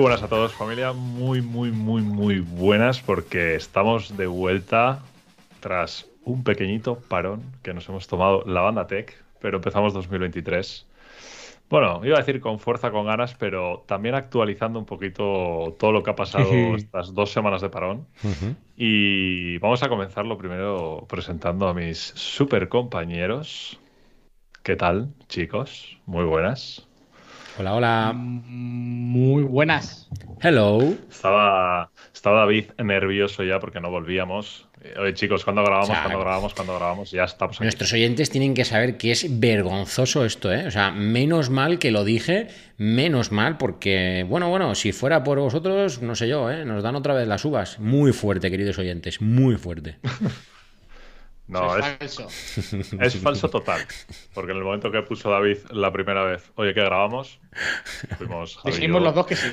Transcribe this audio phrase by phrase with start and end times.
[0.00, 0.94] Muy buenas a todos, familia.
[0.94, 5.00] Muy, muy, muy, muy buenas porque estamos de vuelta
[5.60, 10.86] tras un pequeñito parón que nos hemos tomado la banda Tech, pero empezamos 2023.
[11.68, 16.02] Bueno, iba a decir con fuerza, con ganas, pero también actualizando un poquito todo lo
[16.02, 18.06] que ha pasado estas dos semanas de parón.
[18.78, 23.78] Y vamos a comenzar lo primero presentando a mis super compañeros.
[24.62, 25.98] ¿Qué tal, chicos?
[26.06, 26.89] Muy buenas.
[27.58, 28.12] Hola, hola.
[28.14, 30.08] Muy buenas.
[30.42, 30.80] Hello.
[31.10, 34.66] Estaba, estaba David nervioso ya porque no volvíamos.
[34.82, 35.90] Eh, Oye, chicos, ¿cuándo grabamos?
[35.90, 36.54] O sea, ¿Cuándo grabamos?
[36.54, 37.10] ¿Cuándo grabamos?
[37.10, 37.64] Ya estamos aquí.
[37.64, 40.66] Nuestros oyentes tienen que saber que es vergonzoso esto, ¿eh?
[40.66, 42.48] O sea, menos mal que lo dije,
[42.78, 46.64] menos mal, porque, bueno, bueno, si fuera por vosotros, no sé yo, ¿eh?
[46.64, 47.78] Nos dan otra vez las uvas.
[47.78, 49.98] Muy fuerte, queridos oyentes, muy fuerte.
[51.50, 52.28] No, es, falso.
[53.00, 53.80] es falso total.
[54.32, 57.40] Porque en el momento que puso David la primera vez, oye, ¿qué grabamos?
[58.18, 59.04] Fuimos Javi Dijimos yo.
[59.06, 59.48] los dos que sí.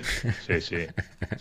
[0.46, 0.88] Sí, sí,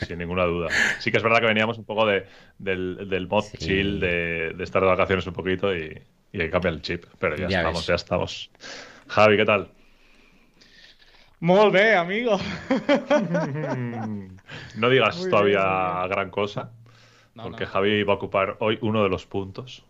[0.07, 0.69] sin ninguna duda.
[0.99, 2.27] Sí que es verdad que veníamos un poco de,
[2.59, 3.59] del, del mod Sí.
[3.59, 7.05] chill, de, de estar de vacaciones un poquito y, y hay que cambiar el chip.
[7.19, 7.87] Pero ya, Ya estamos, ves.
[7.87, 8.51] ya estamos.
[9.09, 9.69] Javi, ¿qué tal?
[11.41, 12.39] Muy bien, amigo.
[14.75, 16.09] No digas Muy todavía bien.
[16.11, 16.73] gran cosa,
[17.35, 17.71] No, porque no.
[17.71, 19.85] Javi va a ocupar hoy uno de los puntos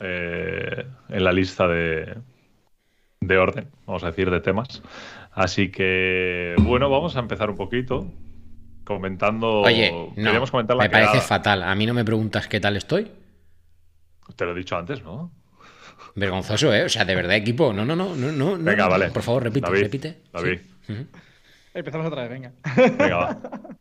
[0.00, 2.16] eh, en la lista de,
[3.20, 4.82] de orden, vamos a decir, de temas.
[5.32, 8.10] Así que, bueno, vamos a empezar un poquito
[8.84, 9.60] comentando.
[9.60, 11.62] Oye, no, Queríamos comentar la me parece fatal.
[11.62, 13.10] A mí no me preguntas qué tal estoy.
[14.34, 15.30] Te lo he dicho antes, ¿no?
[16.14, 16.84] Vergonzoso, ¿eh?
[16.84, 17.72] O sea, de verdad, equipo.
[17.72, 18.58] No, no, no, no, no.
[18.58, 18.90] Venga, no.
[18.90, 19.10] vale.
[19.10, 20.22] Por favor, repite, David, repite.
[20.32, 20.58] David.
[20.86, 21.06] Sí.
[21.74, 22.52] Empezamos otra vez, venga.
[22.76, 23.38] Venga, va.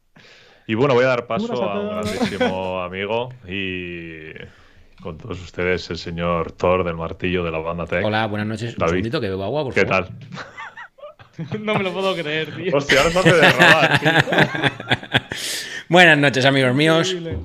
[0.69, 4.33] Y bueno, voy a dar paso a a un grandísimo amigo y
[5.01, 8.03] con todos ustedes el señor Thor del martillo de la banda Tech.
[8.05, 8.73] Hola, buenas noches.
[8.73, 8.91] Un David.
[8.91, 10.07] segundito que bebo agua, por ¿Qué favor.
[10.07, 10.17] tal?
[11.63, 12.75] No me lo puedo creer, tío.
[12.75, 14.11] Hostia, ahora se hace de robar, tío.
[15.89, 17.13] Buenas noches, amigos míos.
[17.13, 17.37] Increíble.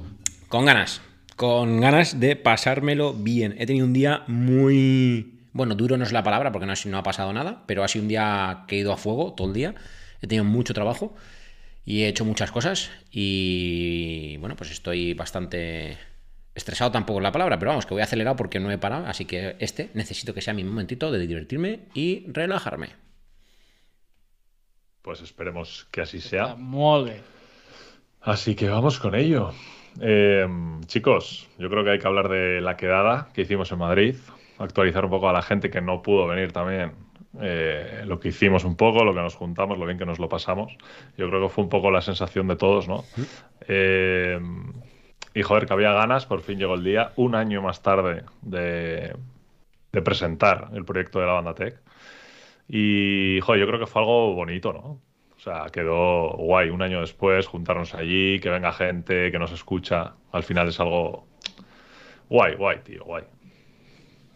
[0.48, 1.02] Con ganas,
[1.36, 3.54] con ganas de pasármelo bien.
[3.58, 5.34] He tenido un día muy...
[5.52, 7.88] Bueno, duro no es la palabra porque no, ha- no ha pasado nada, pero ha
[7.88, 9.74] sido un día que he ido a fuego todo el día.
[10.22, 11.14] He tenido mucho trabajo
[11.84, 15.98] y he hecho muchas cosas y bueno, pues estoy bastante
[16.54, 19.24] estresado tampoco es la palabra, pero vamos, que voy acelerado porque no he parado, así
[19.24, 22.90] que este necesito que sea mi momentito de divertirme y relajarme.
[25.02, 26.54] Pues esperemos que así sea.
[26.54, 27.22] Bien.
[28.20, 29.52] Así que vamos con ello.
[30.00, 30.46] Eh,
[30.86, 34.16] chicos, yo creo que hay que hablar de la quedada que hicimos en Madrid,
[34.58, 36.92] actualizar un poco a la gente que no pudo venir también,
[37.40, 40.28] eh, lo que hicimos un poco, lo que nos juntamos, lo bien que nos lo
[40.28, 40.76] pasamos.
[41.16, 43.04] Yo creo que fue un poco la sensación de todos, ¿no?
[43.66, 44.38] Eh,
[45.34, 49.16] y joder, que había ganas, por fin llegó el día, un año más tarde de,
[49.92, 51.80] de presentar el proyecto de la banda Tech.
[52.68, 55.00] Y, joder, yo creo que fue algo bonito, ¿no?
[55.36, 60.14] O sea, quedó guay un año después, juntarnos allí, que venga gente, que nos escucha.
[60.32, 61.26] Al final es algo
[62.28, 63.24] guay, guay, tío, guay.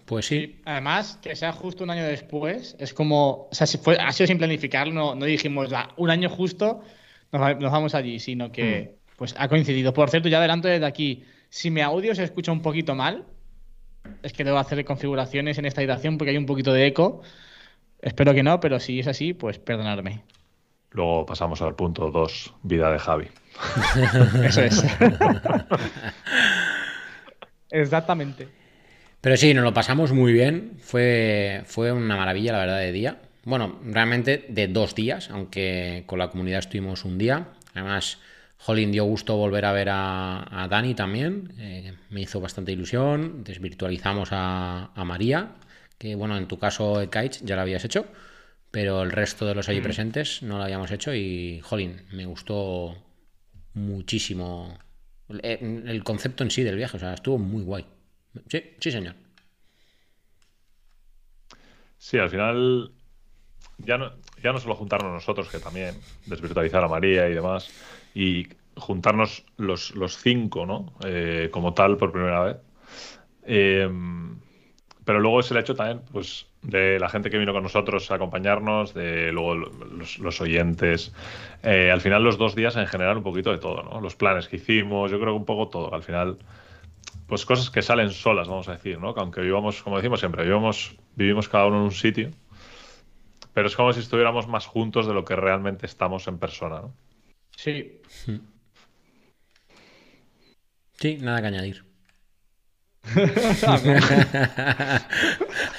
[0.04, 3.48] Pues sí, Además, que sea justo un año después, es como.
[3.50, 6.80] O sea, si fue, ha sido sin planificarlo, no, no dijimos "Va, un año justo,
[7.32, 9.92] nos, va- nos vamos allí, sino que pues ha coincidido.
[9.92, 13.24] Por cierto, ya adelanto desde aquí, si mi audio se escucha un poquito mal,
[14.22, 17.22] es que debo hacer configuraciones en esta habitación porque hay un poquito de eco.
[18.00, 20.22] Espero que no, pero si es así, pues perdonadme.
[20.90, 23.28] Luego pasamos al punto 2, vida de Javi.
[24.44, 24.84] Eso es.
[27.70, 28.48] Exactamente.
[29.20, 30.76] Pero sí, nos lo pasamos muy bien.
[30.78, 33.20] Fue, fue una maravilla, la verdad, de día.
[33.44, 37.48] Bueno, realmente de dos días, aunque con la comunidad estuvimos un día.
[37.74, 38.18] Además,
[38.58, 41.54] Jolín dio gusto volver a ver a, a Dani también.
[41.58, 43.44] eh, me hizo bastante ilusión.
[43.44, 45.56] Desvirtualizamos a, a María,
[45.98, 48.06] que bueno, en tu caso, Kaich, ya lo habías hecho.
[48.70, 52.96] Pero el resto de los allí presentes no lo habíamos hecho y, Jolín, me gustó
[53.74, 54.78] muchísimo
[55.28, 56.96] el, el concepto en sí del viaje.
[56.96, 57.86] O sea, estuvo muy guay.
[58.48, 59.14] Sí, sí, señor.
[61.98, 62.92] Sí, al final
[63.78, 64.12] ya no,
[64.42, 65.94] ya no solo juntarnos nosotros, que también
[66.26, 67.70] desvirtualizar a María y demás,
[68.16, 70.94] y juntarnos los, los cinco, ¿no?
[71.04, 72.56] Eh, como tal por primera vez.
[73.44, 73.88] Eh,
[75.04, 78.14] pero luego es el hecho también, pues, de la gente que vino con nosotros a
[78.14, 81.12] acompañarnos, de luego los, los oyentes.
[81.62, 84.00] Eh, al final los dos días en general un poquito de todo, ¿no?
[84.00, 85.94] Los planes que hicimos, yo creo que un poco todo.
[85.94, 86.38] Al final
[87.26, 89.14] pues cosas que salen solas, vamos a decir, ¿no?
[89.14, 92.30] Que aunque vivamos, como decimos siempre, vivamos, vivimos cada uno en un sitio,
[93.52, 96.94] pero es como si estuviéramos más juntos de lo que realmente estamos en persona, ¿no?
[97.56, 98.00] Sí.
[101.00, 101.84] Sí, nada que añadir.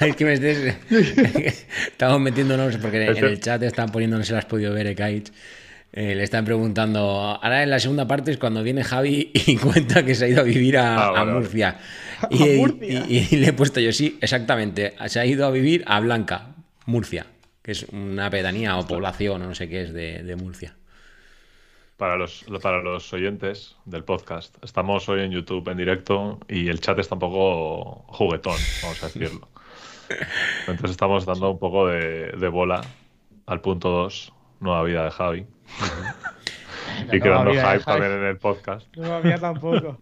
[0.00, 0.76] es que me estés...
[1.88, 5.30] Estamos metiéndonos, porque en el chat están poniendo, no se las has podido ver, Ekaich.
[5.92, 7.00] Eh, le están preguntando.
[7.42, 10.40] Ahora en la segunda parte es cuando viene Javi y cuenta que se ha ido
[10.40, 11.24] a vivir a, Ah.
[11.24, 11.78] Murcia.
[12.20, 13.04] ¿A Y, Murcia?
[13.08, 14.94] y- y le he puesto yo, sí, exactamente.
[15.06, 16.54] Se ha ido a vivir a Blanca,
[16.86, 17.26] Murcia,
[17.62, 20.74] que es una pedanía o población o no sé qué es de, de Murcia.
[21.98, 26.80] Para los, para los oyentes del podcast, estamos hoy en YouTube en directo y el
[26.80, 29.48] chat está un poco juguetón, vamos a decirlo.
[30.68, 32.82] Entonces estamos dando un poco de, de bola
[33.46, 35.46] al punto 2, nueva vida de Javi.
[37.12, 38.86] y de hype también en el podcast.
[38.96, 39.98] No había tampoco.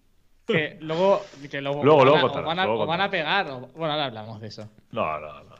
[0.47, 3.05] Que luego, que luego, Luego, van, luego a, contarás, van, a, luego o van a
[3.11, 3.45] contarás.
[3.47, 3.51] pegar.
[3.51, 4.69] o- bueno, ahora hablamos de eso.
[4.93, 5.57] No, no, no.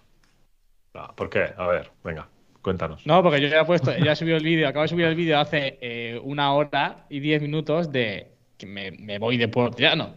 [0.95, 1.53] No, ¿Por qué?
[1.57, 2.29] A ver, venga,
[2.67, 3.07] cuéntanos.
[3.07, 5.15] No, porque yo ya he puesto, ya he subido el vídeo, acabo de subir el
[5.15, 8.27] vídeo hace eh, una hora y diez minutos de
[8.59, 10.15] que me, me voy de Portiano.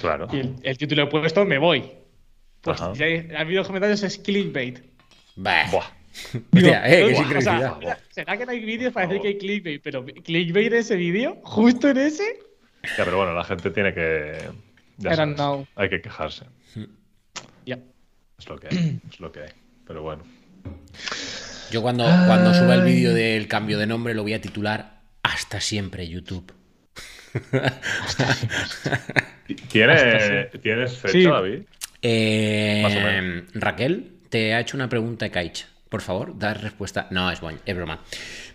[0.00, 0.28] Claro.
[0.32, 1.82] Y el, el título he puesto Me voy.
[2.60, 2.92] Pues Ajá.
[2.94, 4.78] ya hay- ha habido comentarios es clickbait.
[5.34, 5.64] Bah.
[5.72, 5.86] Buah.
[6.54, 7.78] Hostia, eh, qué Buah, o sea, sincronicidad.
[7.80, 9.82] mira, ¿Será que no hay vídeos para decir que hay clickbait?
[9.82, 12.22] Pero clickbait en ese vídeo, justo en ese.
[12.96, 14.38] Ya, pero bueno, la gente tiene que.
[14.98, 15.66] Ya I sabes, don't know.
[15.74, 16.44] hay que quejarse.
[17.66, 17.78] Ya.
[18.38, 19.00] Es lo que hay.
[19.10, 19.50] Es lo que hay.
[19.84, 20.22] Pero bueno.
[21.70, 25.60] Yo cuando, cuando suba el vídeo del cambio de nombre lo voy a titular Hasta
[25.60, 26.52] siempre YouTube.
[29.70, 31.24] ¿Tiene, ¿Tienes fecha, Sí.
[31.24, 31.60] David?
[32.02, 33.44] Eh, Más o menos.
[33.54, 35.66] Raquel, te ha hecho una pregunta Kaich.
[35.88, 37.06] Por favor, da respuesta.
[37.10, 38.00] No, es, boñ- es broma.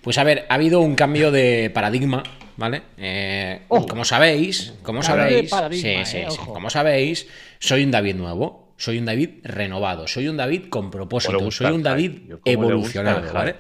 [0.01, 2.21] Pues a ver, ha habido un cambio de paradigma,
[2.57, 2.83] ¿vale?
[2.98, 3.88] Eh, Ojo.
[3.88, 6.38] como sabéis, como sabéis, paradigma, sí, sí, eh, sí.
[6.38, 7.27] como sabéis,
[7.60, 11.84] soy un David nuevo, soy un David renovado, soy un David con propósito, soy un
[11.84, 12.12] David
[12.46, 13.56] evolucionado, ¿vale?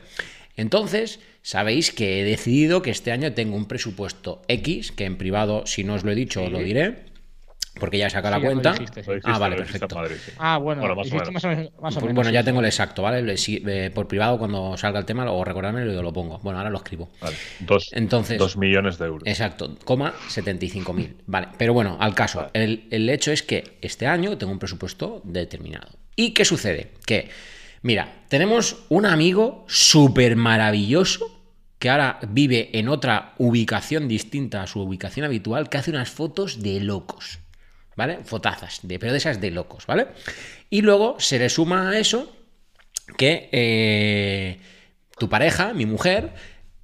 [0.55, 5.65] Entonces, sabéis que he decidido que este año tengo un presupuesto X, que en privado,
[5.65, 7.05] si no os lo he dicho, os lo diré,
[7.79, 8.71] porque ya he sacado Sí, la cuenta.
[8.73, 9.07] dijiste, sí.
[9.09, 9.95] Lo dijiste, ah, vale, perfecto.
[9.95, 10.31] Madrid, sí.
[10.37, 11.33] Ah, bueno, Bueno, más o hiciste menos.
[11.33, 11.63] más o menos.
[11.65, 13.37] más o Pues menos, bueno, ya tengo el exacto, ¿vale?
[13.37, 16.39] Si- eh, por privado, cuando salga el tema, o recordarme, lo, lo pongo.
[16.39, 17.09] Bueno, ahora lo escribo.
[17.21, 17.35] Vale.
[17.59, 19.23] Dos, Entonces- dos millones de euros.
[19.27, 21.15] Exacto, coma 75.000.
[21.25, 22.49] Vale, pero bueno, al caso.
[22.53, 25.89] El, el hecho es que este año tengo un presupuesto determinado.
[26.15, 26.91] ¿Y qué sucede?
[27.05, 27.29] Que,
[27.81, 31.39] mira, tenemos un amigo súper maravilloso
[31.79, 36.61] que ahora vive en otra ubicación distinta a su ubicación habitual, que hace unas fotos
[36.63, 37.39] de locos.
[37.95, 38.19] ¿Vale?
[38.23, 40.07] Fotazas, de, pero de esas de locos, ¿vale?
[40.69, 42.35] Y luego se le suma a eso
[43.17, 44.59] que eh,
[45.17, 46.33] tu pareja, mi mujer,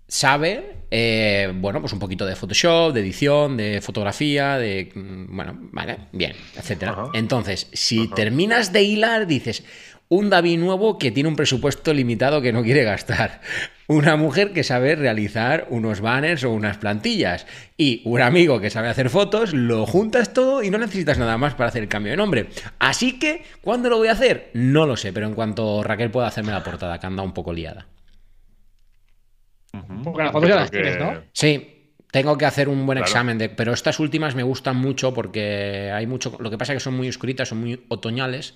[0.08, 5.58] sabe, eh, bueno, pues un poquito de Photoshop, de edición, de fotografía, de, mm, bueno,
[5.72, 7.06] vale, bien, etcétera.
[7.14, 9.64] Entonces, si terminas de hilar, dices,
[10.12, 13.42] un David nuevo que tiene un presupuesto limitado que no quiere gastar.
[13.88, 17.46] Una mujer que sabe realizar unos banners o unas plantillas.
[17.78, 21.54] Y un amigo que sabe hacer fotos, lo juntas todo y no necesitas nada más
[21.54, 22.50] para hacer el cambio de nombre.
[22.80, 24.50] Así que, ¿cuándo lo voy a hacer?
[24.54, 27.54] No lo sé, pero en cuanto Raquel pueda hacerme la portada, que anda un poco
[27.54, 27.88] liada.
[30.04, 31.14] Porque las fotos ya las tienes, ¿no?
[31.34, 33.08] Sí, tengo que hacer un buen Claro.
[33.08, 36.36] examen, de, pero estas últimas me gustan mucho porque hay mucho.
[36.40, 38.56] Lo que pasa es que son muy oscuritas, son muy otoñales.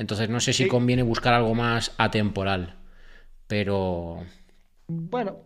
[0.00, 0.68] Entonces no sé si Sí.
[0.68, 2.76] conviene buscar algo más atemporal.
[3.46, 4.24] Pero.
[4.88, 5.36] Bueno.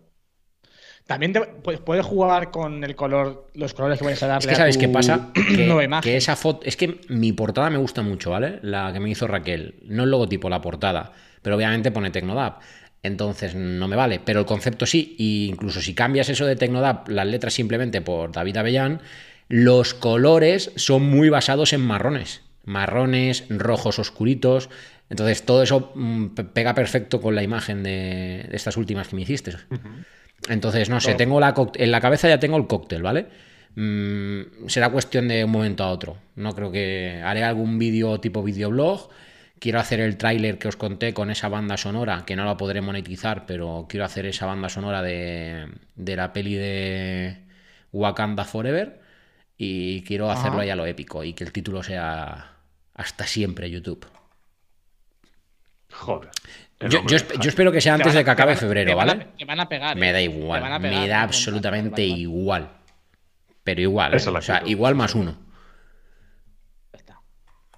[1.05, 4.47] También te- pu- puedes jugar con el color, los colores que vayas a darle Es
[4.47, 5.29] que a sabes tu qué pasa.
[5.33, 6.61] Que, que esa foto.
[6.65, 8.59] Es que mi portada me gusta mucho, ¿vale?
[8.63, 9.75] La que me hizo Raquel.
[9.83, 11.11] No el logotipo, la portada.
[11.41, 12.61] Pero obviamente pone Tecnodap.
[13.03, 14.19] Entonces no me vale.
[14.23, 15.15] Pero el concepto sí.
[15.19, 19.01] E incluso si cambias eso de Tecnodap, las letras simplemente por David Avellán,
[19.49, 22.41] los colores son muy basados en marrones.
[22.65, 24.69] Marrones, rojos oscuritos.
[25.09, 29.21] Entonces todo eso mm, pe- pega perfecto con la imagen de, estas últimas que me
[29.21, 29.53] hiciste.
[30.49, 33.27] Entonces, no sé, tengo la en la cabeza ya tengo el cóctel, ¿vale?
[33.75, 36.17] Mm, será cuestión de un momento a otro.
[36.35, 39.09] No creo que haré algún vídeo tipo videoblog.
[39.59, 42.81] Quiero hacer el tráiler que os conté con esa banda sonora, que no la podré
[42.81, 47.37] monetizar, pero quiero hacer esa banda sonora de, de la peli de
[47.91, 48.99] Wakanda Forever.
[49.57, 50.61] Y quiero hacerlo Ajá.
[50.63, 52.54] ahí a lo épico y que el título sea
[52.95, 54.05] Hasta siempre YouTube.
[55.91, 56.29] Joder.
[56.89, 59.09] Yo, esp- espero que sea Te antes van de que acabe van febrero, te van
[59.09, 59.27] a- ¿vale?
[59.37, 59.95] Te van a pegar.
[59.97, 60.11] Me eh.
[60.11, 62.69] da Te igual, me da absolutamente igual.
[63.63, 64.17] Pero igual, ¿eh?
[64.17, 65.35] Esa es la o sea, igual más uno.
[66.93, 67.19] Ya está.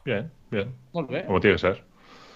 [0.04, 0.74] Bien, bien.
[0.92, 1.84] Como tiene que ser.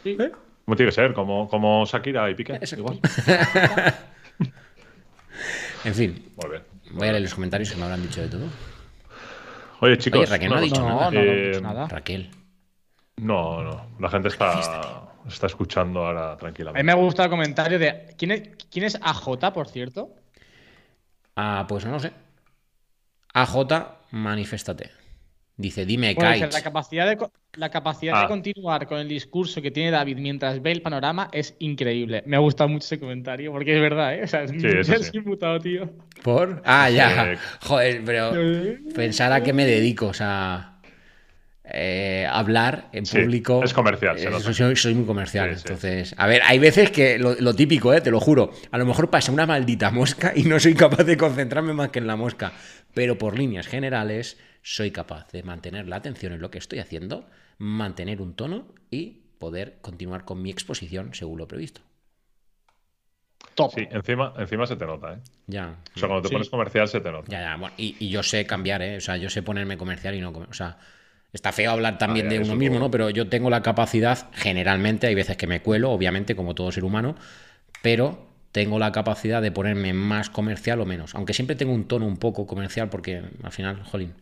[0.04, 0.18] Sí.
[0.66, 2.54] Como tiene que ser, como, como Shakira y Piqué.
[2.54, 2.94] Exacto.
[2.94, 3.00] Igual.
[5.84, 6.64] En fin, Muy bien.
[6.92, 8.46] voy a leer los comentarios que me habrán dicho de todo.
[9.80, 10.20] Oye, chicos.
[10.22, 10.80] Oye, Raquel no ha dicho.
[10.82, 11.12] No, nada.
[11.12, 11.88] no, no, Eh, nada.
[11.88, 12.30] Raquel.
[13.22, 13.86] No, no.
[14.00, 16.84] La gente está, está escuchando ahora A mí tranquilamente.
[16.84, 18.14] me gusta el comentario de.
[18.18, 20.10] ¿Quién es, quién es AJ, por cierto?
[21.36, 22.12] Ah, pues no lo sé.
[23.34, 23.58] AJ,
[24.12, 24.90] maniféstate.
[25.58, 26.54] Dice, dime, Puede ser, Kites.
[26.56, 28.22] la capacidad, de, la capacidad Ah.
[28.24, 32.24] de continuar con el discurso que tiene David mientras ve el panorama es increíble.
[32.26, 34.24] Me ha gustado mucho ese comentario, porque es verdad, ¿eh?
[34.24, 35.18] O sea, eso es sí.
[35.18, 35.88] imputado, tío.
[36.24, 36.64] ¿Por?
[36.66, 37.34] Ah, ya.
[37.34, 38.32] Eh, Joder, pero
[38.96, 40.71] pensar a qué me dedico, o sea,
[41.64, 43.64] eh, hablar en Sí, público.
[43.64, 45.50] es comercial, se eh, soy, soy muy comercial.
[45.52, 45.62] Sí, sí.
[45.68, 48.52] Entonces, a ver, hay veces que lo, lo típico, eh, te lo juro.
[48.72, 52.00] A lo mejor pasa una maldita mosca y no soy capaz de concentrarme más que
[52.00, 52.52] en la mosca.
[52.94, 57.30] Pero por líneas generales, soy capaz de mantener la atención en lo que estoy haciendo,
[57.58, 61.82] mantener un tono y poder continuar con mi exposición según lo previsto.
[63.56, 63.72] Top.
[63.76, 65.18] Sí, encima, encima se te nota, ¿eh?
[65.48, 65.76] Ya.
[65.96, 66.34] O sea, cuando te Sí.
[66.36, 67.30] pones comercial se te nota.
[67.30, 68.98] Ya, ya, bueno, y, y yo sé cambiar, ¿eh?
[68.98, 70.78] O sea, yo sé ponerme comercial y no comer- O sea,
[71.34, 72.80] está feo hablar también Ah, de uno mismo.
[72.80, 72.92] ¿no?
[72.92, 76.84] Pero yo tengo la capacidad, generalmente, hay veces que me cuelo, obviamente, como todo ser
[76.84, 77.16] humano,
[77.82, 81.16] pero tengo la capacidad de ponerme más comercial o menos.
[81.16, 84.14] Aunque siempre tengo un tono un poco comercial porque al final, jolín,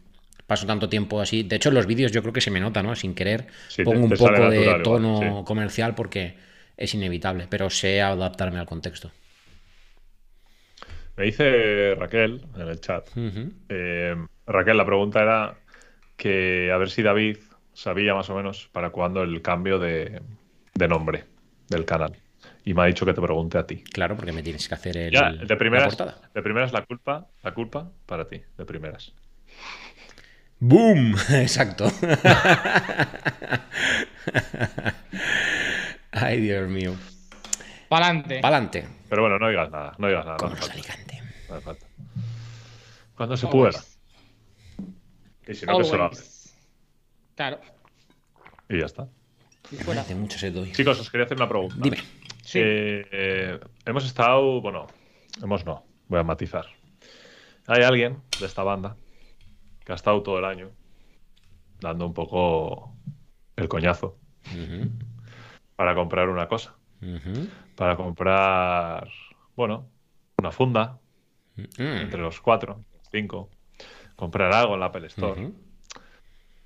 [0.47, 1.43] paso tanto tiempo así.
[1.43, 2.95] De hecho, en los vídeos yo creo que se me nota, ¿no?
[2.95, 5.45] Sin querer, Sí, te- pongo un te poco de natural igual, tono sí.
[5.45, 6.35] comercial porque
[6.77, 9.11] es inevitable, pero sé adaptarme al contexto.
[11.17, 13.09] Me dice Raquel en el chat.
[13.69, 14.15] Eh,
[14.47, 15.57] Raquel, la pregunta era
[16.19, 17.38] que a ver si David
[17.73, 20.21] sabía más o menos para cuándo el cambio de,
[20.75, 21.23] de nombre
[21.69, 22.15] del canal.
[22.65, 23.77] Y me ha dicho que te pregunte a ti.
[23.83, 26.29] Claro, porque me tienes que hacer el, Ya, de primeras, portada.
[26.33, 29.13] de primeras la culpa, la culpa para ti, de primeras.
[30.59, 31.15] ¡Boom!
[31.31, 31.89] Exacto.
[36.11, 36.93] Ay, Dios mío.
[37.88, 38.41] Pa'lante.
[38.41, 38.85] Pa'lante.
[39.09, 40.38] Pero bueno, no digas nada, no digas nada.
[40.38, 41.23] No Como hace los falta, Alicante.
[41.47, 41.85] no hace falta.
[43.15, 43.79] Cuando se pueda.
[45.49, 46.21] Y si no, que se lo hace.
[46.21, 46.55] Always.
[47.35, 47.59] Claro.
[48.69, 49.07] Y ya está.
[49.71, 50.05] Y fuera.
[50.15, 50.71] Mucho se doy.
[50.71, 51.75] Chicos, os quería hacer una pregunta.
[51.79, 51.97] Dime.
[52.43, 52.59] Sí.
[52.59, 54.87] Eh, eh, hemos estado, bueno,
[55.41, 56.65] hemos no, voy a matizar.
[57.67, 58.95] Hay alguien de esta banda
[59.83, 60.71] que ha estado todo el año
[61.79, 62.95] dando un poco
[63.55, 64.17] el coñazo
[65.75, 66.75] para comprar una cosa,
[67.75, 69.07] para comprar,
[69.55, 69.87] bueno,
[70.37, 70.99] una funda
[71.55, 73.49] mm, entre los cuatro, cinco,
[74.19, 75.51] comprar algo en la Apple Store.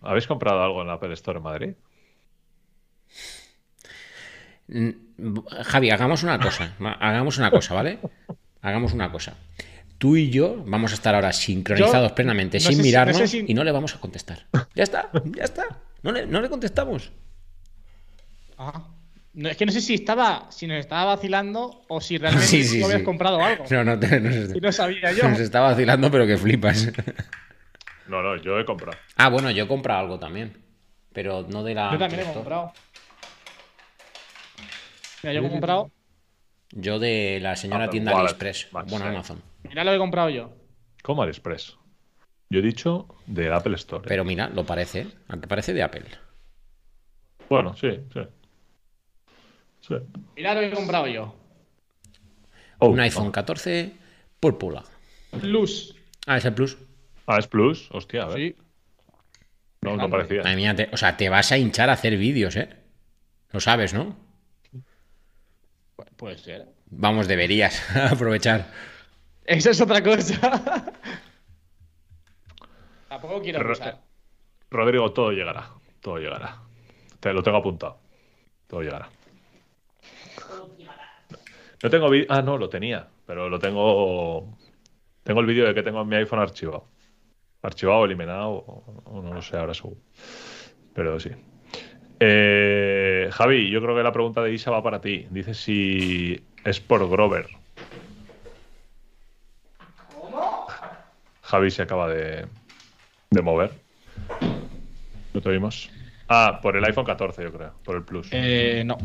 [0.02, 1.74] ¿Habéis comprado algo en la Apple Store en Madrid?
[5.64, 6.74] Javi, hagamos una cosa.
[7.00, 8.00] Hagamos una cosa, ¿vale?
[8.62, 9.36] Hagamos una cosa.
[9.98, 12.84] Tú y yo vamos a estar ahora sincronizados Yo plenamente, no sin sé si- no
[12.84, 14.48] mirarnos sé si- y no le vamos a contestar.
[14.76, 15.64] Ya está, ya está.
[16.02, 17.12] No le, no le contestamos.
[18.58, 18.88] Ah.
[19.36, 22.64] No, es que no sé si estaba, si nos estaba vacilando o si realmente Sí,
[22.64, 23.06] sí, tú habías sí.
[23.06, 23.66] comprado algo.
[23.70, 25.28] No, no, te, no Y no sabía yo.
[25.28, 26.92] Nos está vacilando, pero que flipas.
[28.08, 28.98] No, no, yo he comprado.
[29.16, 30.62] Ah, bueno, yo he comprado algo también.
[31.14, 31.92] Pero no de la.
[31.92, 32.74] Yo también he comprado.
[35.24, 35.92] Mira, yo he comprado.
[36.72, 38.74] Yo de la señora Ah, tienda Wallet, AliExpress.
[38.74, 39.10] Max, Bueno, eh.
[39.10, 39.42] Amazon.
[39.64, 40.54] Mira lo que he comprado yo.
[41.04, 41.78] ¿Cómo AliExpress?
[42.50, 44.02] Yo he dicho de Apple Store.
[44.04, 44.08] ¿eh?
[44.08, 45.08] Pero mira, lo parece.
[45.28, 46.06] Aunque parece de Apple.
[47.50, 48.20] Bueno, sí, sí.
[49.88, 49.96] Sí.
[50.36, 51.36] Mira lo que he comprado yo.
[52.80, 53.32] Oh, Un iPhone no.
[53.32, 53.94] 14
[54.40, 54.82] Purple.
[55.42, 55.96] Plus.
[56.26, 56.78] Ah, es el Plus.
[57.28, 57.90] Ah, es Plus.
[57.92, 58.38] Hostia, a ver.
[58.38, 58.56] Sí.
[59.82, 60.42] no, no parecía.
[60.44, 62.70] Madre mía, te- o sea, te vas a hinchar a hacer vídeos, ¿eh?
[63.52, 64.16] Lo sabes, ¿no?
[65.98, 66.66] Pu- Puede ser.
[66.88, 68.72] Vamos, deberías aprovechar.
[69.46, 70.94] Eso es otra cosa.
[73.10, 74.00] Tampoco quiero abusar.
[74.70, 75.70] Rodrigo, todo llegará.
[76.02, 76.62] Todo llegará.
[77.20, 78.00] Te lo tengo apuntado.
[78.68, 79.10] Todo llegará.
[81.84, 82.28] No tengo vídeo.
[82.30, 83.08] Ah, no, lo tenía.
[83.28, 84.58] Pero lo tengo.
[85.24, 86.88] Tengo el vídeo de que tengo en mi iPhone archivado.
[87.62, 89.98] Archivado, eliminado, o, o no lo sé ahora seguro.
[90.94, 91.30] Pero sí.
[92.20, 95.28] Eh, Javi, yo creo que la pregunta de Isa va para ti.
[95.30, 97.48] Dice si es por Grover.
[101.42, 102.48] Javi se acaba de,
[103.30, 103.72] de mover.
[105.34, 105.90] ¿Lo te oímos?
[106.30, 107.74] Ah, por el iPhone 14, yo creo.
[107.84, 108.30] Por el Plus.
[108.32, 108.98] Eh, no.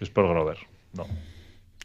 [0.00, 0.58] Es por Grover.
[0.94, 1.06] No.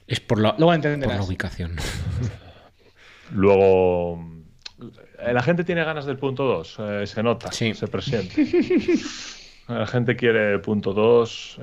[0.08, 1.76] Es por la, Luego por la ubicación.
[3.32, 4.24] Luego.
[5.20, 6.80] eh, La gente tiene ganas del punto 2.
[7.06, 7.52] se nota.
[7.52, 7.74] Sí.
[7.74, 8.46] Se presiente.
[9.68, 11.60] La gente quiere punto 2.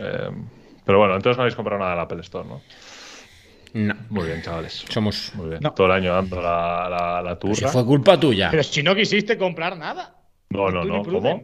[0.85, 2.61] pero bueno, entonces no habéis comprado nada en la Apple Store, ¿no?
[3.73, 3.95] No.
[4.11, 4.85] Muy bien, chavales.
[4.89, 5.33] Somos.
[5.35, 5.61] Muy bien.
[5.63, 5.73] No.
[5.73, 7.55] Todo el año dando la, la, la turra.
[7.57, 8.49] Si fue culpa tuya.
[8.51, 10.15] Pero si no quisiste comprar nada.
[10.51, 11.03] No, no, no.
[11.03, 11.43] ¿Cómo?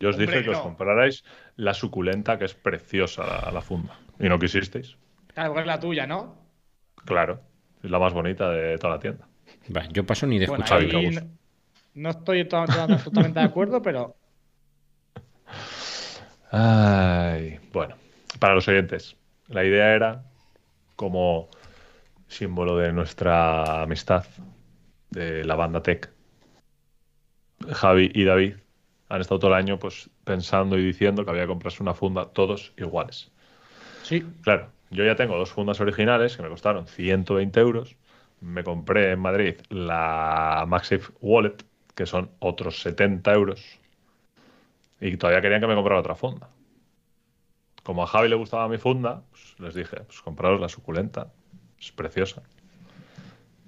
[0.00, 1.24] Yo os Hombre, dije que os comprarais
[1.56, 3.98] la suculenta, que es preciosa la, la funda.
[4.18, 4.96] Y no quisisteis.
[5.38, 6.34] Claro, porque es la tuya, ¿no?
[7.04, 7.38] Claro.
[7.80, 9.28] Es la más bonita de toda la tienda.
[9.74, 10.82] Va, yo paso ni de Bueno, escuchar.
[10.82, 11.20] No,
[11.94, 14.16] no estoy to- to- totalmente de acuerdo, pero
[16.50, 17.94] Ay, bueno,
[18.40, 19.16] para los oyentes,
[19.46, 20.24] la idea era
[20.96, 21.48] como
[22.26, 24.24] símbolo de nuestra amistad
[25.10, 26.10] de la banda Tech,
[27.70, 28.54] Javi y David
[29.08, 32.26] han estado todo el año pues pensando y diciendo que había que comprarse una funda
[32.26, 33.30] todos iguales.
[34.02, 34.24] Sí.
[34.42, 37.96] Claro, yo ya tengo dos fundas originales que me costaron 120 euros.
[38.40, 41.56] Me compré en Madrid la MagSafe Wallet,
[41.94, 43.78] que son otros 70 euros.
[45.00, 46.48] Y todavía querían que me comprara otra funda.
[47.82, 51.32] Como a Javi le gustaba mi funda, pues les dije, pues compraros la suculenta.
[51.80, 52.42] Es preciosa.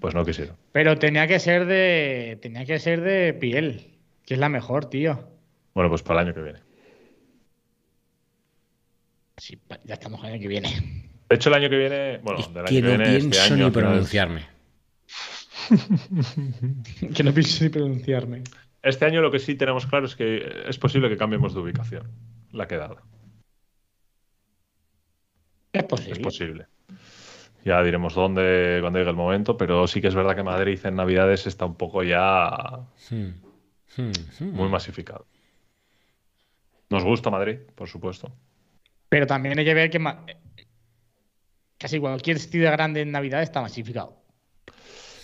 [0.00, 0.56] Pues no quisieron.
[0.72, 2.38] Pero tenía que ser de.
[2.40, 3.98] Tenía que ser de piel.
[4.24, 5.28] Que es la mejor, tío.
[5.74, 6.60] Bueno, pues para el año que viene.
[9.36, 11.09] Sí, ya estamos el año que viene.
[11.30, 13.28] De hecho, el año que viene, bueno, Es del año que que no viene, pienso
[13.40, 14.46] este año, ni pronunciarme.
[17.14, 18.42] que no pienso ni pronunciarme.
[18.82, 22.10] Este año lo que sí tenemos claro es que es posible que cambiemos de ubicación.
[22.52, 22.96] La quedada.
[25.72, 26.12] Es posible.
[26.14, 26.66] Es posible.
[27.64, 30.96] Ya diremos dónde cuando llegue el momento, pero sí que es verdad que Madrid en
[30.96, 33.34] Navidades está un poco ya Hmm.
[33.96, 34.10] Hmm,
[34.40, 34.50] hmm.
[34.52, 35.26] muy masificado.
[36.88, 38.32] Nos gusta Madrid, por supuesto.
[39.08, 40.24] Pero también hay que ver que ma-
[41.80, 44.14] casi cualquier ciudad grande en Navidad está masificado.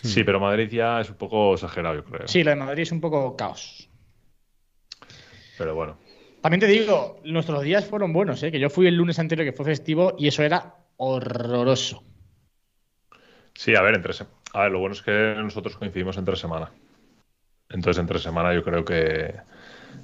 [0.02, 2.26] Sí, pero Madrid ya es un poco exagerado, yo creo.
[2.26, 3.90] Sí, lo de Madrid es un poco caos.
[5.58, 5.98] Pero bueno.
[6.40, 8.50] También te digo, nuestros días fueron buenos, ¿eh?
[8.50, 12.04] que yo fui el lunes anterior que fue festivo y eso era horroroso.
[13.54, 14.12] Sí, a ver, entre
[14.52, 16.70] a ver, lo bueno es que nosotros coincidimos entre semana.
[17.68, 19.34] Entonces, entre semana yo creo que,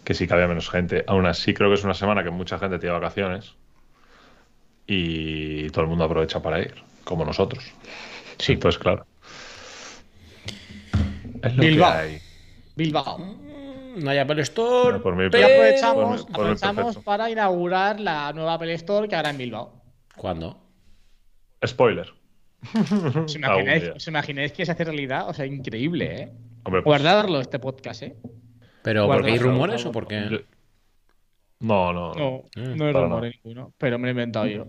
[0.04, 1.04] que sí que había menos gente.
[1.06, 3.56] Aún así, creo que es una semana que mucha gente tiene vacaciones
[4.86, 6.74] y todo el mundo aprovecha para ir,
[7.04, 7.64] como nosotros.
[8.38, 8.52] Sí.
[8.52, 9.06] Entonces, claro.
[11.42, 11.92] Es lo Bilbao.
[11.92, 12.18] que hay.
[12.76, 13.18] Bilbao.
[13.96, 14.98] No hay Apple Store.
[14.98, 19.16] Bueno, por mí- pero- aprovechamos, por por aprovechamos para inaugurar la nueva Apple Store que
[19.16, 19.82] habrá en Bilbao.
[20.16, 20.58] ¿Cuándo?
[21.66, 22.10] Spoiler.
[23.24, 25.28] ¿Os imagináis, os imagináis que se hace realidad?
[25.28, 26.32] O sea, increíble, ¿eh?
[26.64, 28.16] Hombre, pues, Guardarlo este podcast, ¿eh?
[28.82, 30.44] ¿Pero porque hay rumores o porque.?
[31.62, 32.44] No, no, no.
[32.56, 34.66] No, hay para rumores ninguno, pero me lo he inventado yo.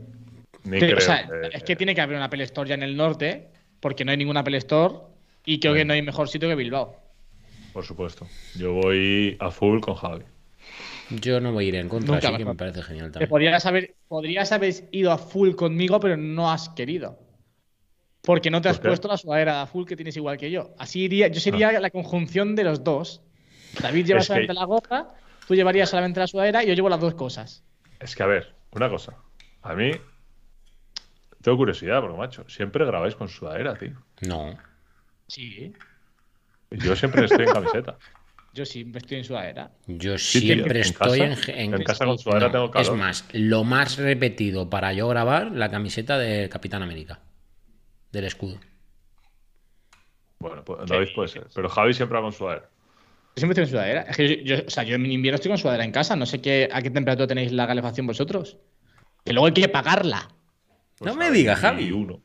[0.63, 2.75] Ni Que- creo o sea, que- es que tiene que haber una Apple Store ya
[2.75, 4.95] en el norte, porque no hay ninguna Apple Store
[5.45, 5.89] y creo que Bueno.
[5.89, 6.95] no hay mejor sitio que Bilbao.
[7.73, 8.27] Por supuesto.
[8.55, 10.23] Yo voy a full con Javi.
[11.09, 13.29] Yo no voy a ir en contra, Nunca así que me parece genial Que también.
[13.29, 17.19] podrías haber, podrías haber ido a full conmigo, pero no has querido.
[18.21, 20.73] Porque no te has puesto la sudadera a full que tienes igual que yo.
[20.77, 23.21] Así iría, yo sería la conjunción de los dos.
[23.81, 25.09] David lleva Es que- solamente la gorra,
[25.47, 27.63] tú llevarías solamente la sudadera y yo llevo las dos cosas.
[27.99, 29.15] Es que, a ver, una cosa.
[29.61, 29.91] A mí.
[31.41, 33.91] Tengo curiosidad, porque, macho, siempre grabáis con sudadera, tío.
[34.21, 34.57] No.
[35.27, 35.73] Sí.
[36.71, 37.97] Yo siempre estoy en camiseta.
[38.55, 39.71] Yo siempre estoy en sudadera.
[39.87, 43.25] Yo Sí, tío, siempre en estoy casa- en, en casa con sudadera tengo Es más,
[43.33, 47.19] lo más repetido para yo grabar, la camiseta de Capitán América.
[48.11, 48.59] Del escudo.
[50.37, 51.47] Bueno, pues, David puede ser.
[51.55, 52.69] Pero Javi siempre va con sudadera.
[53.35, 54.01] Yo siempre estoy en sudadera.
[54.03, 56.15] Es que yo, yo- o sea, yo en invierno estoy con sudadera en casa.
[56.15, 58.57] No sé qué, a qué temperatura tenéis la calefacción vosotros.
[59.25, 60.29] Que luego hay que pagarla.
[60.97, 61.91] Pues No me digas, Javi.
[61.91, 62.21] Uno.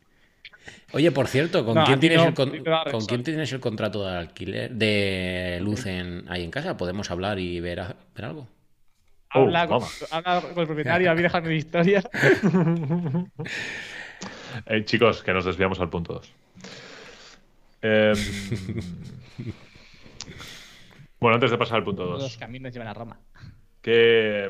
[0.93, 2.51] Oye, por cierto, ¿con No, quién tienes no, el con-
[2.91, 6.77] con quién tienes el contrato de alquiler de luz en, ahí en casa?
[6.77, 8.49] ¿Podemos hablar y ver, a- ver algo?
[9.35, 12.03] Oh, Habla, con, habla con el propietario, a mí déjame de historia.
[14.67, 16.33] Eh, chicos, que nos desviamos al punto 2.
[21.21, 23.19] bueno, antes de pasar al punto Los 2, caminos llevan a Roma.
[23.83, 24.49] ¿qué,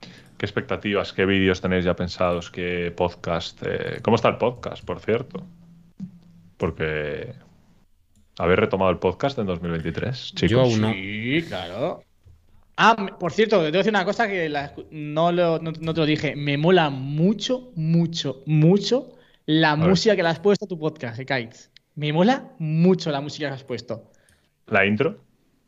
[0.00, 2.50] ¿qué expectativas, qué vídeos tenéis ya pensados?
[2.50, 3.60] ¿Qué podcast?
[3.66, 5.44] eh, ¿Cómo está el podcast, por cierto?
[6.56, 7.34] Porque
[8.38, 10.50] habéis retomado el podcast en 2023, chicos.
[10.50, 10.92] Yo aún no.
[10.92, 12.02] Sí, claro.
[12.76, 15.94] Ah, por cierto, te voy a decir una cosa que la no, lo- no- no
[15.94, 16.36] te lo dije.
[16.36, 21.26] Me mola mucho, mucho, mucho la música que le has puesto a tu podcast, eh,
[21.26, 21.72] Kites.
[21.96, 24.12] Me mola mucho la música que has puesto.
[24.68, 25.18] La intro.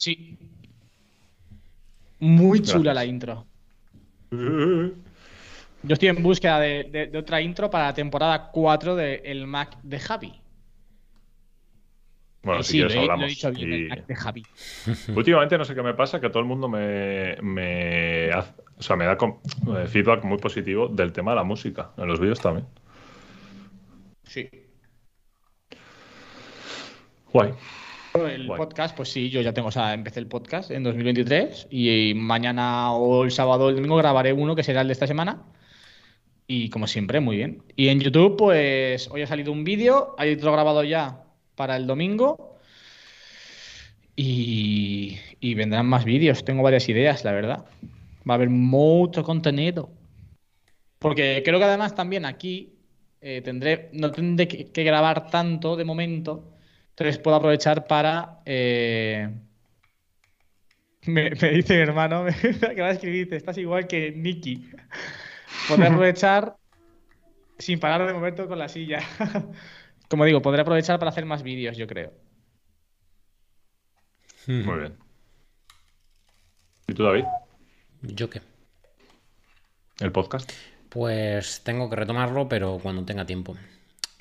[0.00, 0.38] Sí.
[2.20, 2.94] Muy chula Gracias.
[2.94, 3.46] la intro.
[5.82, 9.46] Yo estoy en búsqueda de, de- de otra intro para la temporada 4 de El
[9.46, 10.32] Mac de Javi.
[12.42, 13.28] Bueno, Eh, si sí, quieres lo lo he hablamos.
[13.28, 14.42] dicho bien, Y- El Mac de Javi.
[15.16, 18.96] Últimamente no sé qué me pasa, que todo el mundo me, me, hace- o sea,
[18.96, 22.66] me da eh, feedback muy positivo del tema de la música, en los vídeos también.
[24.24, 24.48] Sí.
[27.32, 27.52] Guay.
[28.14, 32.12] El podcast, pues sí, yo ya tengo, o sea, empecé el podcast en 2023 y
[32.14, 35.42] mañana o el sábado o el domingo grabaré uno que será el de esta semana.
[36.46, 37.62] Y como siempre, muy bien.
[37.77, 41.23] Y en YouTube, pues hoy ha salido un vídeo, hay otro grabado ya
[41.55, 42.59] para el domingo.
[44.16, 47.64] Y, y vendrán más vídeos, tengo varias ideas, la verdad.
[48.29, 49.90] Va a haber mucho contenido.
[50.99, 52.75] Porque creo que además también aquí
[53.20, 56.60] eh, tendré, no tendré que, que grabar tanto de momento.
[57.00, 59.30] Entonces puedo aprovechar para eh,
[61.06, 62.26] Me, dice mi hermano,
[62.60, 64.70] que va a escribir, estás igual que Nicky.
[65.66, 66.56] Podré aprovechar
[67.58, 69.00] sin parar de moverte con la silla.
[70.10, 72.12] Como digo, podré aprovechar para hacer más vídeos, yo creo.
[74.46, 74.98] Muy bien.
[76.86, 77.24] ¿Y tú, David?
[78.02, 78.42] ¿Yo qué?
[80.00, 80.52] ¿El podcast?
[80.90, 83.56] Pues tengo que retomarlo, pero cuando tenga tiempo.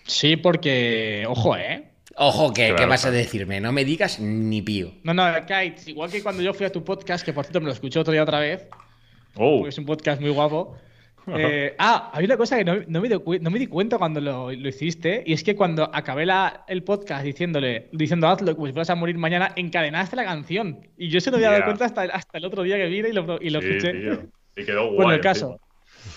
[0.05, 1.88] Sí, porque, ojo, ¿eh?
[2.15, 3.61] Ojo, ¿qué, ¿qué vas a decirme?
[3.61, 4.93] No me digas ni pío.
[5.03, 7.67] No, no, Kites, igual que cuando yo fui a tu podcast, que por cierto me
[7.67, 8.67] lo escuché otro día otra vez.
[9.35, 9.67] Oh.
[9.67, 10.77] Es un podcast muy guapo.
[11.37, 15.43] Eh, ah, hay una cosa que no, me, di, cuenta cuando lo, hiciste, y es
[15.43, 16.25] que cuando acabé
[16.67, 20.87] el podcast diciéndole, diciendo hazlo, como si fueras a morir mañana, encadenaste la canción.
[20.97, 23.13] Y yo se lo había dado cuenta hasta, hasta, el otro día que vine y
[23.13, 23.91] lo, y lo escuché.
[24.55, 24.95] Y quedó guay.
[24.95, 25.59] Bueno, el caso.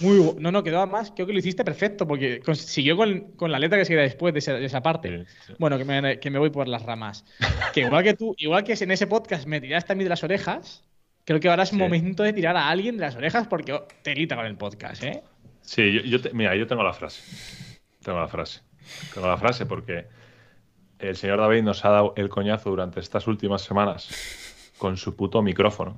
[0.01, 3.59] Muy, no, no, quedó además, creo que lo hiciste perfecto, porque siguió con, con la
[3.59, 5.27] letra que seguía después de esa, parte.
[5.59, 7.25] Bueno, que me, que me, voy por las ramas.
[7.73, 10.25] Que igual que tú, igual que en ese podcast me tiraste a mí de las
[10.25, 10.83] orejas,
[11.25, 14.13] Creo que ahora es momento de tirar a alguien de las orejas porque oh, te
[14.13, 15.23] grita con el podcast, ¿eh?
[15.61, 17.23] Sí, yo, mira, yo tengo la frase.
[18.03, 18.61] Tengo la frase.
[19.15, 20.07] Tengo la frase porque
[20.99, 24.09] el señor David nos ha dado el coñazo durante estas últimas semanas
[24.79, 25.97] con su puto micrófono.